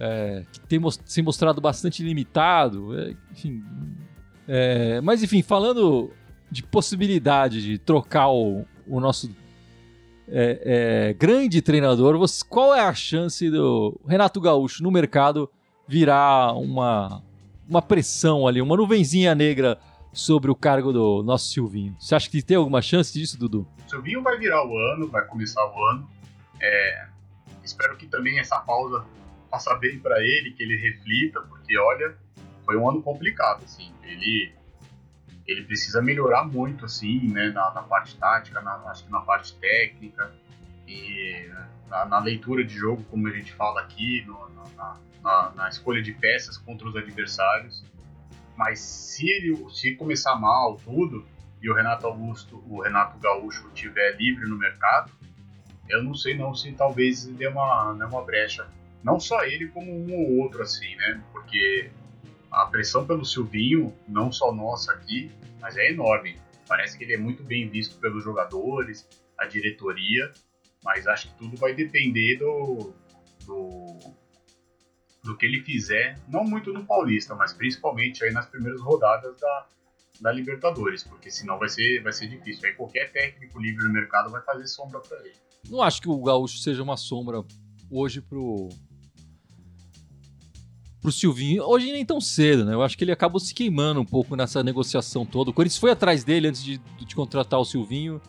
É, 0.00 0.44
que 0.52 0.60
tem 0.60 0.80
se 1.04 1.20
mostrado 1.20 1.60
bastante 1.60 2.02
limitado. 2.02 2.98
É, 2.98 3.14
enfim, 3.32 3.62
é, 4.48 5.00
mas 5.02 5.22
enfim, 5.22 5.42
falando 5.42 6.10
de 6.50 6.62
possibilidade 6.62 7.60
de 7.60 7.78
trocar 7.78 8.30
o, 8.30 8.64
o 8.86 8.98
nosso 8.98 9.30
é, 10.26 11.08
é, 11.10 11.12
grande 11.12 11.60
treinador, 11.60 12.18
você, 12.18 12.42
qual 12.48 12.74
é 12.74 12.80
a 12.80 12.94
chance 12.94 13.50
do 13.50 14.00
Renato 14.06 14.40
Gaúcho 14.40 14.82
no 14.82 14.90
mercado 14.90 15.50
virar 15.86 16.54
uma, 16.54 17.22
uma 17.68 17.82
pressão 17.82 18.46
ali, 18.46 18.62
uma 18.62 18.76
nuvenzinha 18.76 19.34
negra 19.34 19.78
sobre 20.12 20.50
o 20.50 20.54
cargo 20.54 20.92
do 20.92 21.22
nosso 21.22 21.50
Silvinho? 21.50 21.94
Você 21.98 22.14
acha 22.14 22.30
que 22.30 22.42
tem 22.42 22.56
alguma 22.56 22.80
chance 22.80 23.12
disso, 23.12 23.38
Dudu? 23.38 23.66
O 23.86 23.90
Silvinho 23.90 24.22
vai 24.22 24.38
virar 24.38 24.66
o 24.66 24.76
ano, 24.78 25.08
vai 25.08 25.24
começar 25.26 25.64
o 25.64 25.84
ano. 25.86 26.08
É, 26.60 27.06
espero 27.62 27.96
que 27.96 28.06
também 28.06 28.38
essa 28.38 28.58
pausa 28.60 29.04
faça 29.50 29.74
bem 29.76 29.98
para 29.98 30.22
ele, 30.22 30.52
que 30.52 30.62
ele 30.62 30.76
reflita, 30.76 31.40
porque 31.42 31.78
olha, 31.78 32.16
foi 32.68 32.76
um 32.76 32.86
ano 32.86 33.02
complicado, 33.02 33.64
assim. 33.64 33.90
Ele, 34.02 34.52
ele 35.46 35.62
precisa 35.64 36.02
melhorar 36.02 36.44
muito, 36.44 36.84
assim, 36.84 37.26
né, 37.28 37.48
na, 37.48 37.72
na 37.72 37.82
parte 37.82 38.14
tática, 38.18 38.60
na, 38.60 38.74
acho 38.90 39.06
que 39.06 39.10
na 39.10 39.20
parte 39.20 39.54
técnica 39.54 40.30
e 40.86 41.50
na, 41.88 42.04
na, 42.04 42.18
leitura 42.18 42.62
de 42.62 42.74
jogo, 42.74 43.02
como 43.04 43.26
a 43.26 43.30
gente 43.30 43.54
fala 43.54 43.80
aqui, 43.80 44.22
no, 44.26 44.50
na, 45.22 45.52
na, 45.56 45.68
escolha 45.70 46.02
de 46.02 46.12
peças 46.12 46.58
contra 46.58 46.86
os 46.86 46.94
adversários. 46.94 47.82
Mas 48.54 48.80
se 48.80 49.26
ele 49.26 49.56
se 49.70 49.96
começar 49.96 50.36
mal 50.36 50.76
tudo 50.76 51.26
e 51.62 51.70
o 51.70 51.74
Renato 51.74 52.06
Augusto, 52.06 52.62
o 52.68 52.82
Renato 52.82 53.18
Gaúcho 53.18 53.66
estiver 53.68 54.14
livre 54.18 54.46
no 54.46 54.58
mercado, 54.58 55.10
eu 55.88 56.02
não 56.02 56.12
sei 56.12 56.36
não 56.36 56.54
se 56.54 56.70
talvez 56.72 57.24
dê 57.24 57.48
uma, 57.48 57.94
dê 57.94 58.04
uma 58.04 58.22
brecha. 58.22 58.68
Não 59.02 59.18
só 59.18 59.42
ele, 59.44 59.68
como 59.68 59.90
um 59.90 60.12
ou 60.12 60.42
outro, 60.42 60.60
assim, 60.60 60.94
né? 60.96 61.22
Porque 61.32 61.90
a 62.50 62.66
pressão 62.66 63.06
pelo 63.06 63.24
Silvinho, 63.24 63.94
não 64.06 64.32
só 64.32 64.52
nossa 64.52 64.92
aqui, 64.92 65.30
mas 65.60 65.76
é 65.76 65.90
enorme. 65.90 66.36
Parece 66.66 66.96
que 66.96 67.04
ele 67.04 67.14
é 67.14 67.18
muito 67.18 67.42
bem 67.42 67.68
visto 67.68 67.96
pelos 67.98 68.22
jogadores, 68.24 69.08
a 69.38 69.46
diretoria, 69.46 70.32
mas 70.84 71.06
acho 71.06 71.28
que 71.28 71.38
tudo 71.38 71.56
vai 71.56 71.74
depender 71.74 72.36
do, 72.36 72.92
do, 73.46 73.98
do 75.22 75.36
que 75.36 75.46
ele 75.46 75.62
fizer, 75.62 76.18
não 76.28 76.44
muito 76.44 76.72
no 76.72 76.84
Paulista, 76.84 77.34
mas 77.34 77.52
principalmente 77.52 78.24
aí 78.24 78.32
nas 78.32 78.46
primeiras 78.46 78.80
rodadas 78.80 79.36
da, 79.40 79.66
da 80.20 80.32
Libertadores, 80.32 81.04
porque 81.04 81.30
senão 81.30 81.58
vai 81.58 81.68
ser, 81.68 82.02
vai 82.02 82.12
ser 82.12 82.28
difícil. 82.28 82.68
Aí 82.68 82.74
qualquer 82.74 83.10
técnico 83.12 83.58
livre 83.60 83.84
no 83.84 83.92
mercado 83.92 84.30
vai 84.30 84.42
fazer 84.42 84.66
sombra 84.66 85.00
para 85.00 85.18
ele. 85.20 85.36
Não 85.68 85.82
acho 85.82 86.00
que 86.00 86.08
o 86.08 86.22
Gaúcho 86.22 86.58
seja 86.58 86.82
uma 86.82 86.96
sombra 86.96 87.44
hoje 87.90 88.20
pro 88.20 88.68
pro 91.00 91.12
Silvinho. 91.12 91.64
Hoje 91.64 91.92
nem 91.92 92.04
tão 92.04 92.20
cedo, 92.20 92.64
né? 92.64 92.74
Eu 92.74 92.82
acho 92.82 92.96
que 92.96 93.04
ele 93.04 93.12
acabou 93.12 93.40
se 93.40 93.54
queimando 93.54 94.00
um 94.00 94.04
pouco 94.04 94.34
nessa 94.36 94.62
negociação 94.62 95.24
toda. 95.24 95.50
O 95.50 95.52
Corinthians 95.52 95.78
foi 95.78 95.90
atrás 95.90 96.24
dele 96.24 96.48
antes 96.48 96.62
de, 96.62 96.78
de 96.78 97.14
contratar 97.14 97.58
o 97.60 97.64
Silvinho. 97.64 98.20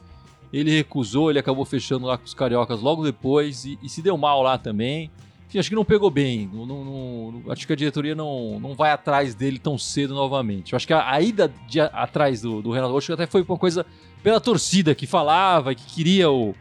Ele 0.52 0.72
recusou, 0.72 1.30
ele 1.30 1.40
acabou 1.40 1.66
fechando 1.66 2.06
lá 2.06 2.18
com 2.18 2.26
os 2.26 2.34
cariocas 2.34 2.82
logo 2.82 3.04
depois 3.04 3.66
e, 3.66 3.78
e 3.84 3.90
se 3.90 4.02
deu 4.02 4.18
mal 4.18 4.42
lá 4.42 4.58
também. 4.58 5.12
Enfim, 5.48 5.58
acho 5.58 5.70
que 5.70 5.76
não 5.76 5.86
pegou 5.86 6.12
bem. 6.12 6.48
Não, 6.54 6.66
não, 6.66 6.84
não, 6.84 7.52
acho 7.52 7.66
que 7.66 7.74
a 7.74 7.76
diretoria 7.76 8.14
não, 8.14 8.60
não 8.60 8.76
vai 8.76 8.92
atrás 8.92 9.34
dele 9.34 9.58
tão 9.58 9.80
cedo 9.80 10.14
novamente. 10.14 10.74
Eu 10.74 10.78
acho 10.78 10.86
que 10.86 10.94
a, 10.94 11.12
a 11.12 11.20
ida 11.22 11.52
de, 11.68 11.80
atrás 11.80 12.42
do, 12.42 12.62
do 12.62 12.72
Renato 12.72 12.92
Gaúcho 12.92 13.14
até 13.14 13.26
foi 13.26 13.42
uma 13.42 13.58
coisa 13.58 13.84
pela 14.22 14.40
torcida 14.40 14.94
que 14.94 15.08
falava 15.08 15.74
que 15.74 15.86
queria 15.86 16.30
o, 16.30 16.54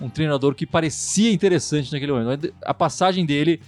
um 0.00 0.08
treinador 0.08 0.56
que 0.56 0.66
parecia 0.66 1.32
interessante 1.32 1.92
naquele 1.92 2.10
momento. 2.12 2.52
A 2.62 2.74
passagem 2.74 3.24
dele, 3.24 3.60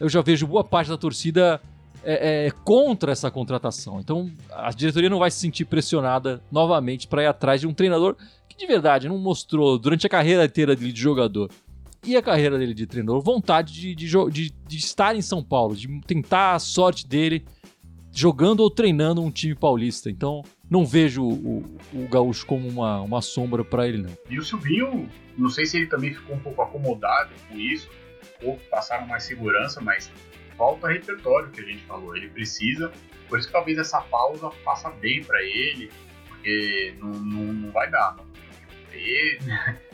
eu 0.00 0.08
já 0.08 0.22
vejo 0.22 0.46
boa 0.46 0.64
parte 0.64 0.88
da 0.88 0.96
torcida 0.96 1.60
é, 2.02 2.46
é, 2.46 2.50
contra 2.64 3.12
essa 3.12 3.30
contratação. 3.30 4.00
Então 4.00 4.30
a 4.50 4.70
diretoria 4.70 5.10
não 5.10 5.18
vai 5.18 5.30
se 5.30 5.38
sentir 5.38 5.66
pressionada 5.66 6.42
novamente 6.50 7.06
para 7.06 7.22
ir 7.22 7.26
atrás 7.26 7.60
de 7.60 7.66
um 7.66 7.74
treinador 7.74 8.16
que 8.48 8.56
de 8.56 8.66
verdade 8.66 9.08
não 9.08 9.18
mostrou 9.18 9.78
durante 9.78 10.06
a 10.06 10.10
carreira 10.10 10.44
inteira 10.44 10.74
dele 10.74 10.92
de 10.92 11.00
jogador 11.00 11.50
e 12.04 12.16
a 12.16 12.22
carreira 12.22 12.58
dele 12.58 12.72
de 12.72 12.86
treinador 12.86 13.20
vontade 13.20 13.74
de, 13.74 13.94
de, 13.94 14.08
de, 14.30 14.50
de 14.66 14.78
estar 14.78 15.14
em 15.14 15.20
São 15.20 15.42
Paulo, 15.42 15.76
de 15.76 16.00
tentar 16.06 16.54
a 16.54 16.58
sorte 16.58 17.06
dele 17.06 17.44
jogando 18.12 18.60
ou 18.60 18.70
treinando 18.70 19.22
um 19.22 19.30
time 19.30 19.54
paulista. 19.54 20.10
Então, 20.10 20.42
não 20.68 20.84
vejo 20.84 21.22
o, 21.22 21.64
o, 21.92 22.08
Gaúcho 22.08 22.46
como 22.46 22.66
uma, 22.68 23.02
uma 23.02 23.20
sombra 23.20 23.64
para 23.64 23.86
ele, 23.86 23.98
não. 23.98 24.10
E 24.28 24.38
o 24.38 24.42
Silvinho, 24.42 25.08
não 25.36 25.48
sei 25.48 25.66
se 25.66 25.76
ele 25.76 25.86
também 25.86 26.12
ficou 26.14 26.34
um 26.36 26.40
pouco 26.40 26.62
acomodado 26.62 27.30
com 27.48 27.56
isso, 27.56 27.88
ou 28.42 28.58
passaram 28.70 29.06
mais 29.06 29.24
segurança, 29.24 29.80
mas 29.80 30.10
falta 30.56 30.88
repertório 30.88 31.50
que 31.50 31.60
a 31.60 31.64
gente 31.64 31.82
falou. 31.84 32.16
Ele 32.16 32.28
precisa, 32.28 32.92
por 33.28 33.38
isso 33.38 33.48
que 33.48 33.52
talvez 33.52 33.78
essa 33.78 34.00
pausa 34.02 34.50
faça 34.64 34.90
bem 34.90 35.22
para 35.24 35.42
ele, 35.42 35.90
porque 36.28 36.94
não, 36.98 37.10
não, 37.10 37.52
não 37.52 37.70
vai 37.70 37.90
dar. 37.90 38.16
Não. 38.16 38.30
E 38.94 39.38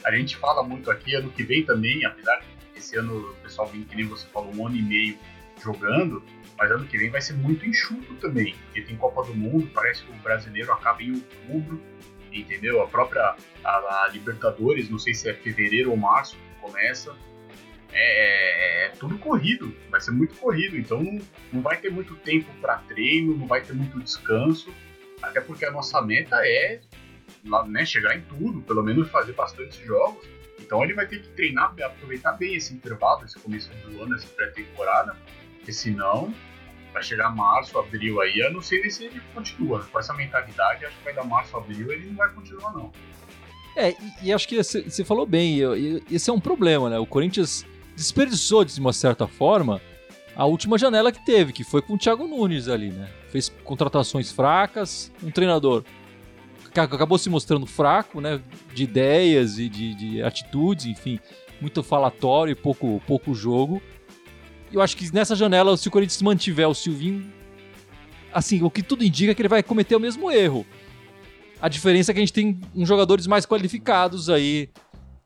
a 0.05 0.15
gente 0.15 0.37
fala 0.37 0.63
muito 0.63 0.91
aqui, 0.91 1.15
ano 1.15 1.31
que 1.31 1.43
vem 1.43 1.65
também, 1.65 2.05
apesar 2.05 2.41
de 2.41 2.79
esse 2.79 2.97
ano 2.97 3.31
o 3.31 3.35
pessoal 3.37 3.69
vem, 3.69 3.85
que 3.85 3.97
nem 3.97 4.07
você 4.07 4.27
falou, 4.29 4.55
um 4.55 4.67
ano 4.67 4.77
e 4.77 4.83
meio 4.83 5.19
jogando, 5.63 6.23
mas 6.59 6.71
ano 6.71 6.87
que 6.87 6.99
vem 6.99 7.11
vai 7.11 7.21
ser 7.21 7.35
muito 7.35 7.67
enxuto 7.67 8.15
também, 8.17 8.55
porque 8.65 8.83
tem 8.83 8.97
Copa 8.97 9.23
do 9.25 9.35
Mundo, 9.35 9.71
parece 9.73 10.05
que 10.05 10.11
o 10.11 10.15
brasileiro 10.17 10.73
acaba 10.73 11.03
em 11.03 11.13
outubro, 11.13 11.81
entendeu? 12.33 12.83
A 12.83 12.89
própria 12.89 13.37
a, 13.65 13.71
a 14.05 14.11
Libertadores, 14.13 14.91
não 14.91 14.99
sei 14.99 15.15
se 15.15 15.29
é 15.29 15.35
fevereiro 15.35 15.91
ou 15.91 15.97
março 15.97 16.37
que 16.37 16.61
começa, 16.61 17.15
é, 17.99 18.85
é, 18.85 18.87
é, 18.87 18.89
tudo 18.91 19.17
corrido, 19.19 19.75
vai 19.91 20.01
ser 20.01 20.11
muito 20.11 20.35
corrido, 20.37 20.77
então 20.77 21.03
não, 21.03 21.19
não 21.51 21.63
vai 21.63 21.79
ter 21.79 21.91
muito 21.91 22.15
tempo 22.17 22.47
para 22.61 22.77
treino, 22.79 23.35
não 23.35 23.47
vai 23.47 23.63
ter 23.63 23.73
muito 23.73 23.99
descanso, 23.99 24.73
até 25.23 25.41
porque 25.41 25.65
a 25.65 25.71
nossa 25.71 26.03
meta 26.03 26.37
é 26.47 26.81
né, 27.69 27.87
chegar 27.87 28.15
em 28.15 28.21
tudo, 28.23 28.61
pelo 28.61 28.83
menos 28.83 29.09
fazer 29.11 29.33
bastante 29.33 29.83
jogos. 29.85 30.27
Então 30.61 30.83
ele 30.85 30.93
vai 30.93 31.07
ter 31.07 31.23
que 31.23 31.29
treinar, 31.29 31.75
aproveitar 31.85 32.33
bem 32.33 32.55
esse 32.55 32.75
intervalo, 32.75 33.25
esse 33.25 33.39
começo 33.39 33.71
do 33.71 34.03
ano, 34.03 34.15
essa 34.15 34.27
pré-temporada, 34.29 35.17
porque 35.57 35.73
senão 35.73 36.35
vai 36.93 37.03
chegar 37.03 37.31
março, 37.35 37.79
abril 37.79 38.21
aí, 38.21 38.39
eu 38.39 38.53
não 38.53 38.61
sei 38.61 38.91
se 38.91 39.05
ele 39.05 39.21
continua. 39.33 39.85
Com 39.91 39.99
essa 39.99 40.13
mentalidade, 40.13 40.85
acho 40.85 40.97
que 40.99 41.05
vai 41.05 41.15
dar 41.15 41.25
março, 41.25 41.57
abril, 41.57 41.93
ele 41.93 42.07
não 42.07 42.17
vai 42.17 42.29
continuar, 42.31 42.73
não. 42.73 42.93
É, 43.77 43.91
e, 43.91 44.29
e 44.29 44.33
acho 44.33 44.49
que 44.49 44.63
você 44.63 45.05
falou 45.05 45.27
bem, 45.27 45.59
esse 46.11 46.29
é 46.29 46.33
um 46.33 46.41
problema, 46.41 46.91
né? 46.91 46.99
O 46.99 47.07
Corinthians 47.07 47.65
desperdiçou, 47.97 48.65
de 48.65 48.79
uma 48.79 48.93
certa 48.93 49.27
forma, 49.27 49.81
a 50.37 50.45
última 50.45 50.79
janela 50.79 51.11
que 51.11 51.25
teve, 51.25 51.53
que 51.53 51.65
foi 51.65 51.83
com 51.83 51.95
o 51.95 51.99
Thiago 51.99 52.29
Nunes 52.29 52.69
ali, 52.69 52.91
né? 52.91 53.09
Fez 53.31 53.49
contratações 53.65 54.31
fracas, 54.31 55.11
um 55.23 55.31
treinador 55.31 55.83
que 56.73 56.79
acabou 56.79 57.17
se 57.17 57.31
mostrando 57.31 57.67
fraco, 57.67 58.21
né? 58.21 58.41
De 58.73 58.85
ideias 58.85 59.59
e 59.59 59.69
de, 59.69 59.95
de 59.95 60.23
atitudes, 60.23 60.87
enfim, 60.87 61.19
muito 61.61 61.83
falatório 61.83 62.53
e 62.53 62.55
pouco, 62.55 63.03
pouco 63.07 63.35
jogo 63.35 63.83
eu 64.73 64.81
acho 64.81 64.97
que 64.97 65.13
nessa 65.13 65.35
janela, 65.35 65.77
se 65.77 65.89
o 65.89 65.91
Corinthians 65.91 66.21
mantiver 66.23 66.69
o 66.69 66.75
Silvinho, 66.75 67.33
assim, 68.33 68.63
o 68.63 68.71
que 68.71 68.83
tudo 68.83 69.05
indica 69.05 69.33
é 69.33 69.35
que 69.35 69.43
ele 69.43 69.49
vai 69.49 69.63
cometer 69.63 69.97
o 69.97 70.01
mesmo 70.01 70.31
erro. 70.31 70.67
A 71.61 71.69
diferença 71.69 72.11
é 72.11 72.15
que 72.15 72.21
a 72.21 72.23
gente 72.23 72.33
tem 72.33 72.61
uns 72.75 72.87
jogadores 72.87 73.27
mais 73.27 73.47
qualificados 73.47 74.29
aí 74.29 74.69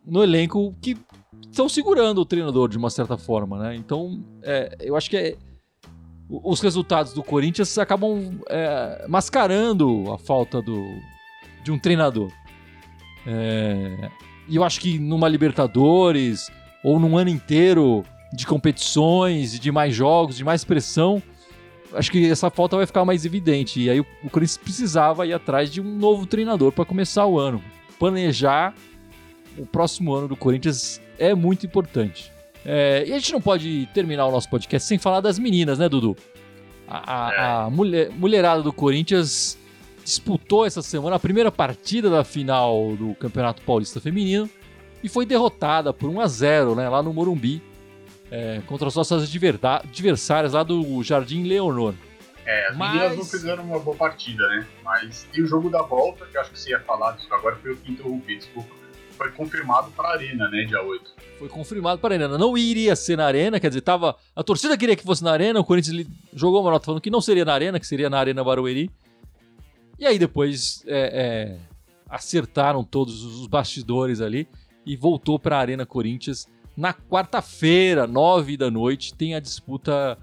no 0.07 0.23
elenco 0.23 0.75
que 0.81 0.97
estão 1.49 1.69
segurando 1.69 2.21
o 2.21 2.25
treinador 2.25 2.69
de 2.69 2.79
uma 2.79 2.91
certa 2.91 3.17
forma, 3.17 3.59
né? 3.59 3.77
Então, 3.77 4.25
é, 4.43 4.77
eu 4.81 4.97
acho 4.97 5.09
que 5.11 5.17
é, 5.17 5.37
os 6.29 6.61
resultados 6.61 7.13
do 7.13 7.23
Corinthians 7.23 7.77
acabam 7.79 8.41
é, 8.49 9.05
mascarando 9.09 10.13
a 10.13 10.19
falta 10.19 10.63
do, 10.63 10.85
de 11.65 11.73
um 11.73 11.79
treinador. 11.79 12.31
É, 13.27 14.11
e 14.49 14.57
eu 14.57 14.65
acho 14.65 14.81
que 14.81 14.99
numa 14.99 15.29
Libertadores 15.29 16.51
ou 16.83 16.99
num 16.99 17.17
ano 17.19 17.31
inteiro 17.31 18.05
de 18.33 18.47
competições, 18.47 19.59
de 19.59 19.73
mais 19.73 19.95
jogos, 19.95 20.37
de 20.37 20.45
mais 20.45 20.65
pressão, 20.65 21.23
acho 21.93 22.11
que 22.11 22.31
essa 22.31 22.49
falta 22.49 22.77
vai 22.77 22.87
ficar 22.87 23.05
mais 23.05 23.25
evidente. 23.25 23.81
E 23.81 23.91
aí 23.91 24.01
o, 24.01 24.07
o 24.23 24.31
Corinthians 24.31 24.57
precisava 24.57 25.27
ir 25.27 25.33
atrás 25.33 25.71
de 25.71 25.81
um 25.81 25.97
novo 25.97 26.27
treinador 26.27 26.73
para 26.73 26.85
começar 26.85 27.27
o 27.27 27.39
ano. 27.39 27.63
Planejar 27.99 28.75
o 29.59 29.67
próximo 29.67 30.15
ano 30.15 30.29
do 30.29 30.37
Corinthians 30.37 31.01
é 31.21 31.35
muito 31.35 31.67
importante. 31.67 32.33
É, 32.65 33.05
e 33.07 33.13
a 33.13 33.19
gente 33.19 33.33
não 33.33 33.41
pode 33.41 33.87
terminar 33.95 34.27
o 34.27 34.33
nosso 34.33 34.49
podcast 34.49 34.89
sem 34.89 34.99
falar 34.99 35.21
das 35.21 35.39
meninas, 35.39 35.79
né, 35.79 35.89
Dudu? 35.89 36.17
A, 36.89 37.15
a, 37.15 37.65
a 37.65 37.71
mulher, 37.71 38.11
mulherada 38.11 38.63
do 38.63 38.73
Corinthians 38.73 39.57
disputou 40.05 40.67
essa 40.67 40.83
semana 40.83 41.17
a 41.17 41.21
primeira 41.21 41.53
partida 41.53 42.11
da 42.11 42.25
final 42.25 42.97
do 42.97 43.15
Campeonato 43.15 43.63
Paulista 43.63 44.01
Feminino 44.01 44.51
e 45.03 45.09
foi 45.09 45.25
derrotada 45.25 45.93
por 45.93 46.11
1 46.11 46.21
a 46.21 46.27
0 46.27 46.75
né, 46.75 46.89
lá 46.89 47.03
no 47.03 47.13
Morumbi 47.13 47.63
é, 48.31 48.61
contra 48.67 48.89
as 48.89 48.95
nossas 48.95 49.23
adversárias 49.23 50.53
lá 50.53 50.63
do 50.63 51.03
Jardim 51.03 51.45
Leonor. 51.45 51.95
É, 52.45 52.69
as 52.69 52.77
Mas... 52.77 52.95
meninas 52.95 53.17
não 53.17 53.25
fizeram 53.25 53.65
uma 53.65 53.79
boa 53.79 53.97
partida, 53.97 54.47
né? 54.49 54.67
Mas 54.83 55.27
tem 55.33 55.45
o 55.45 55.47
jogo 55.47 55.69
da 55.69 55.83
volta, 55.83 56.27
que 56.27 56.37
acho 56.39 56.51
que 56.51 56.59
você 56.59 56.71
ia 56.71 56.81
falar 56.81 57.13
disso 57.13 57.33
agora, 57.33 57.57
foi 57.57 57.73
eu 57.73 57.77
que 57.77 57.93
interrompi, 57.93 58.37
desculpa. 58.37 58.80
Foi 59.21 59.31
confirmado 59.33 59.91
para 59.91 60.09
a 60.09 60.13
Arena, 60.13 60.49
né, 60.49 60.65
dia 60.65 60.83
8. 60.83 61.13
Foi 61.39 61.47
confirmado 61.47 62.01
para 62.01 62.15
a 62.15 62.17
Arena. 62.17 62.39
Não 62.39 62.57
iria 62.57 62.97
ser 62.97 63.19
na 63.19 63.27
Arena, 63.27 63.61
quer 63.61 63.69
dizer, 63.69 63.83
tava. 63.83 64.17
A 64.35 64.43
torcida 64.43 64.79
queria 64.79 64.97
que 64.97 65.03
fosse 65.03 65.23
na 65.23 65.31
Arena, 65.31 65.61
o 65.61 65.65
Corinthians 65.65 66.07
jogou 66.33 66.63
uma 66.63 66.71
nota 66.71 66.87
falando 66.87 67.03
que 67.03 67.11
não 67.11 67.21
seria 67.21 67.45
na 67.45 67.53
Arena, 67.53 67.79
que 67.79 67.87
seria 67.87 68.09
na 68.09 68.19
Arena 68.19 68.43
Barueri. 68.43 68.91
E 69.99 70.07
aí 70.07 70.19
depois 70.19 70.83
é, 70.87 71.01
é, 71.13 71.59
acertaram 72.09 72.83
todos 72.83 73.23
os 73.23 73.47
bastidores 73.47 74.23
ali 74.23 74.49
e 74.87 74.97
voltou 74.97 75.39
para 75.39 75.59
a 75.59 75.61
Arena 75.61 75.85
Corinthians 75.85 76.49
na 76.75 76.95
quarta-feira, 76.95 78.07
nove 78.07 78.57
da 78.57 78.71
noite, 78.71 79.13
tem 79.13 79.35
a 79.35 79.41
disputa 79.41 80.17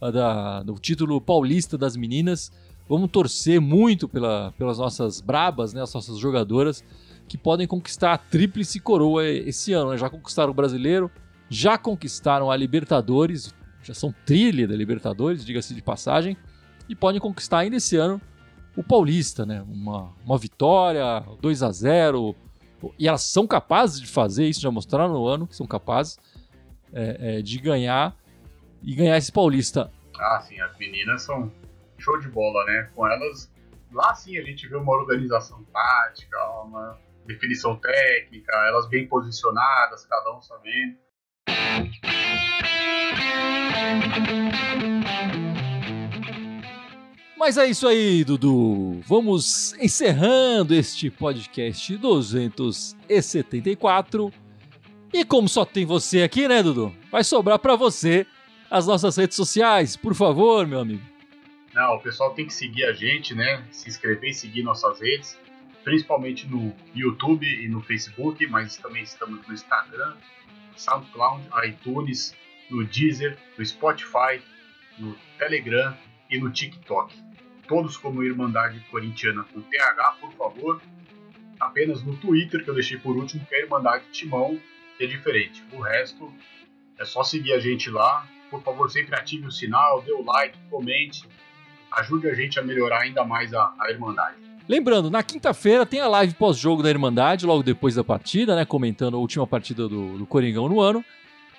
da, 0.00 0.62
do 0.62 0.74
título 0.74 1.20
paulista 1.20 1.76
das 1.76 1.96
meninas. 1.96 2.52
Vamos 2.88 3.10
torcer 3.10 3.60
muito 3.60 4.08
pela, 4.08 4.54
pelas 4.56 4.78
nossas 4.78 5.20
brabas, 5.20 5.74
né, 5.74 5.82
as 5.82 5.92
nossas 5.92 6.18
jogadoras, 6.18 6.84
que 7.28 7.38
podem 7.38 7.66
conquistar 7.66 8.12
a 8.12 8.18
tríplice 8.18 8.80
coroa 8.80 9.26
esse 9.26 9.72
ano. 9.72 9.90
Né? 9.90 9.98
Já 9.98 10.10
conquistaram 10.10 10.50
o 10.50 10.54
brasileiro, 10.54 11.10
já 11.48 11.78
conquistaram 11.78 12.50
a 12.50 12.56
Libertadores, 12.56 13.54
já 13.82 13.94
são 13.94 14.14
trilha 14.24 14.66
da 14.66 14.74
Libertadores, 14.74 15.44
diga-se 15.44 15.74
de 15.74 15.82
passagem, 15.82 16.36
e 16.88 16.94
podem 16.94 17.20
conquistar 17.20 17.58
ainda 17.58 17.76
esse 17.76 17.96
ano 17.96 18.20
o 18.76 18.82
Paulista, 18.82 19.46
né? 19.46 19.62
Uma, 19.68 20.12
uma 20.24 20.36
vitória, 20.36 21.24
2 21.40 21.62
a 21.62 21.70
0 21.70 22.34
e 22.98 23.08
elas 23.08 23.22
são 23.22 23.46
capazes 23.46 24.00
de 24.00 24.06
fazer 24.06 24.46
isso, 24.46 24.60
já 24.60 24.70
mostraram 24.70 25.12
no 25.12 25.26
ano 25.26 25.46
que 25.46 25.56
são 25.56 25.66
capazes 25.66 26.18
é, 26.92 27.38
é, 27.38 27.42
de 27.42 27.58
ganhar 27.58 28.14
e 28.82 28.94
ganhar 28.94 29.16
esse 29.16 29.32
Paulista. 29.32 29.90
Ah, 30.18 30.40
sim, 30.40 30.60
as 30.60 30.76
meninas 30.76 31.22
são 31.22 31.50
show 31.96 32.18
de 32.18 32.28
bola, 32.28 32.64
né? 32.66 32.90
Com 32.94 33.06
elas, 33.06 33.50
lá 33.92 34.14
sim 34.14 34.36
a 34.36 34.42
gente 34.42 34.68
vê 34.68 34.76
uma 34.76 34.92
organização 34.92 35.62
tática, 35.72 36.36
uma 36.62 36.98
definição 37.26 37.76
técnica, 37.76 38.52
elas 38.68 38.88
bem 38.88 39.08
posicionadas, 39.08 40.06
cada 40.06 40.36
um 40.36 40.40
sabendo. 40.40 41.02
Mas 47.36 47.58
é 47.58 47.66
isso 47.66 47.86
aí, 47.86 48.24
Dudu. 48.24 49.00
Vamos 49.06 49.74
encerrando 49.74 50.74
este 50.74 51.10
podcast 51.10 51.96
274. 51.96 54.32
E 55.12 55.24
como 55.24 55.48
só 55.48 55.64
tem 55.64 55.84
você 55.84 56.22
aqui, 56.22 56.48
né, 56.48 56.62
Dudu? 56.62 56.94
Vai 57.10 57.22
sobrar 57.22 57.58
para 57.58 57.76
você 57.76 58.26
as 58.70 58.86
nossas 58.86 59.16
redes 59.16 59.36
sociais, 59.36 59.96
por 59.96 60.14
favor, 60.14 60.66
meu 60.66 60.80
amigo. 60.80 61.02
Não, 61.74 61.96
o 61.96 62.00
pessoal 62.00 62.32
tem 62.32 62.46
que 62.46 62.54
seguir 62.54 62.84
a 62.84 62.92
gente, 62.92 63.34
né? 63.34 63.64
Se 63.70 63.88
inscrever 63.88 64.30
e 64.30 64.34
seguir 64.34 64.62
nossas 64.62 65.00
redes, 65.00 65.38
principalmente 65.84 66.48
no 66.48 66.74
YouTube 66.94 67.46
e 67.46 67.68
no 67.68 67.80
Facebook, 67.82 68.44
mas 68.46 68.76
também 68.76 69.02
estamos 69.02 69.46
no 69.46 69.52
Instagram, 69.52 70.16
SoundCloud, 70.74 71.46
iTunes, 71.64 72.34
no 72.70 72.84
Deezer, 72.84 73.38
no 73.56 73.64
Spotify, 73.64 74.42
no 74.98 75.14
Telegram 75.38 75.96
e 76.30 76.38
no 76.38 76.50
TikTok. 76.50 77.14
Todos 77.68 77.96
como 77.96 78.22
Irmandade 78.22 78.80
Corintiana 78.90 79.44
com 79.44 79.60
TH, 79.60 80.16
por 80.20 80.32
favor. 80.32 80.82
Apenas 81.60 82.02
no 82.02 82.16
Twitter, 82.16 82.64
que 82.64 82.70
eu 82.70 82.74
deixei 82.74 82.98
por 82.98 83.16
último, 83.16 83.44
que 83.46 83.54
é 83.54 83.62
Irmandade 83.62 84.04
Timão, 84.10 84.58
que 84.96 85.04
é 85.04 85.06
diferente. 85.06 85.62
O 85.72 85.80
resto 85.80 86.32
é 86.98 87.04
só 87.04 87.22
seguir 87.22 87.52
a 87.52 87.60
gente 87.60 87.90
lá. 87.90 88.26
Por 88.50 88.62
favor, 88.62 88.90
sempre 88.90 89.14
ative 89.14 89.46
o 89.46 89.50
sinal, 89.50 90.02
dê 90.02 90.12
o 90.12 90.24
like, 90.24 90.58
comente. 90.70 91.28
Ajude 91.92 92.28
a 92.28 92.34
gente 92.34 92.58
a 92.58 92.62
melhorar 92.62 93.02
ainda 93.02 93.24
mais 93.24 93.52
a, 93.54 93.74
a 93.78 93.90
Irmandade. 93.90 94.53
Lembrando, 94.66 95.10
na 95.10 95.22
quinta-feira 95.22 95.84
tem 95.84 96.00
a 96.00 96.08
live 96.08 96.34
pós-jogo 96.34 96.82
da 96.82 96.88
Irmandade, 96.88 97.44
logo 97.44 97.62
depois 97.62 97.94
da 97.96 98.02
partida, 98.02 98.56
né? 98.56 98.64
Comentando 98.64 99.14
a 99.14 99.20
última 99.20 99.46
partida 99.46 99.86
do, 99.86 100.16
do 100.16 100.26
Coringão 100.26 100.68
no 100.68 100.80
ano. 100.80 101.04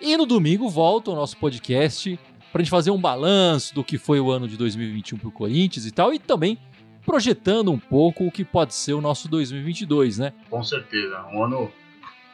E 0.02 0.18
no 0.18 0.26
domingo 0.26 0.68
volta 0.70 1.12
o 1.12 1.16
nosso 1.16 1.38
podcast 1.38 2.20
para 2.52 2.62
a 2.62 2.64
gente 2.64 2.72
fazer 2.72 2.90
um 2.90 3.00
balanço 3.00 3.76
do 3.76 3.84
que 3.84 4.00
foi 4.00 4.20
o 4.20 4.32
ano 4.32 4.48
de 4.48 4.58
2021 4.58 5.20
para 5.20 5.28
o 5.28 5.32
Corinthians 5.32 5.86
e 5.86 5.92
tal, 5.92 6.14
e 6.14 6.20
também 6.20 6.58
projetando 7.06 7.72
um 7.72 7.78
pouco 7.78 8.26
o 8.26 8.32
que 8.32 8.44
pode 8.44 8.74
ser 8.74 8.94
o 8.94 9.02
nosso 9.02 9.30
2022, 9.30 10.18
né? 10.18 10.34
Com 10.50 10.64
certeza, 10.64 11.24
um 11.32 11.44
ano 11.44 11.72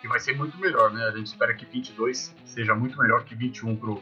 que 0.01 0.07
vai 0.07 0.19
ser 0.21 0.37
muito 0.37 0.57
melhor, 0.57 0.93
né? 0.93 1.03
A 1.03 1.17
gente 1.17 1.27
espera 1.27 1.53
que 1.53 1.65
22 1.65 2.33
seja 2.45 2.73
muito 2.73 2.97
melhor 2.97 3.25
que 3.25 3.35
21 3.35 3.75
pro, 3.75 4.01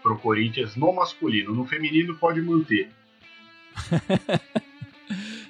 pro 0.00 0.16
Corinthians 0.18 0.76
no 0.76 0.92
masculino. 0.92 1.52
No 1.52 1.64
feminino 1.64 2.16
pode 2.16 2.40
manter. 2.40 2.88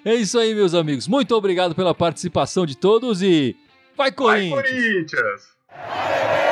é 0.04 0.14
isso 0.14 0.38
aí, 0.38 0.54
meus 0.54 0.74
amigos. 0.74 1.08
Muito 1.08 1.34
obrigado 1.34 1.74
pela 1.74 1.94
participação 1.94 2.66
de 2.66 2.76
todos 2.76 3.22
e 3.22 3.56
vai 3.96 4.12
Corinthians! 4.12 4.50
Vai 4.50 4.62
Corinthians! 4.62 6.43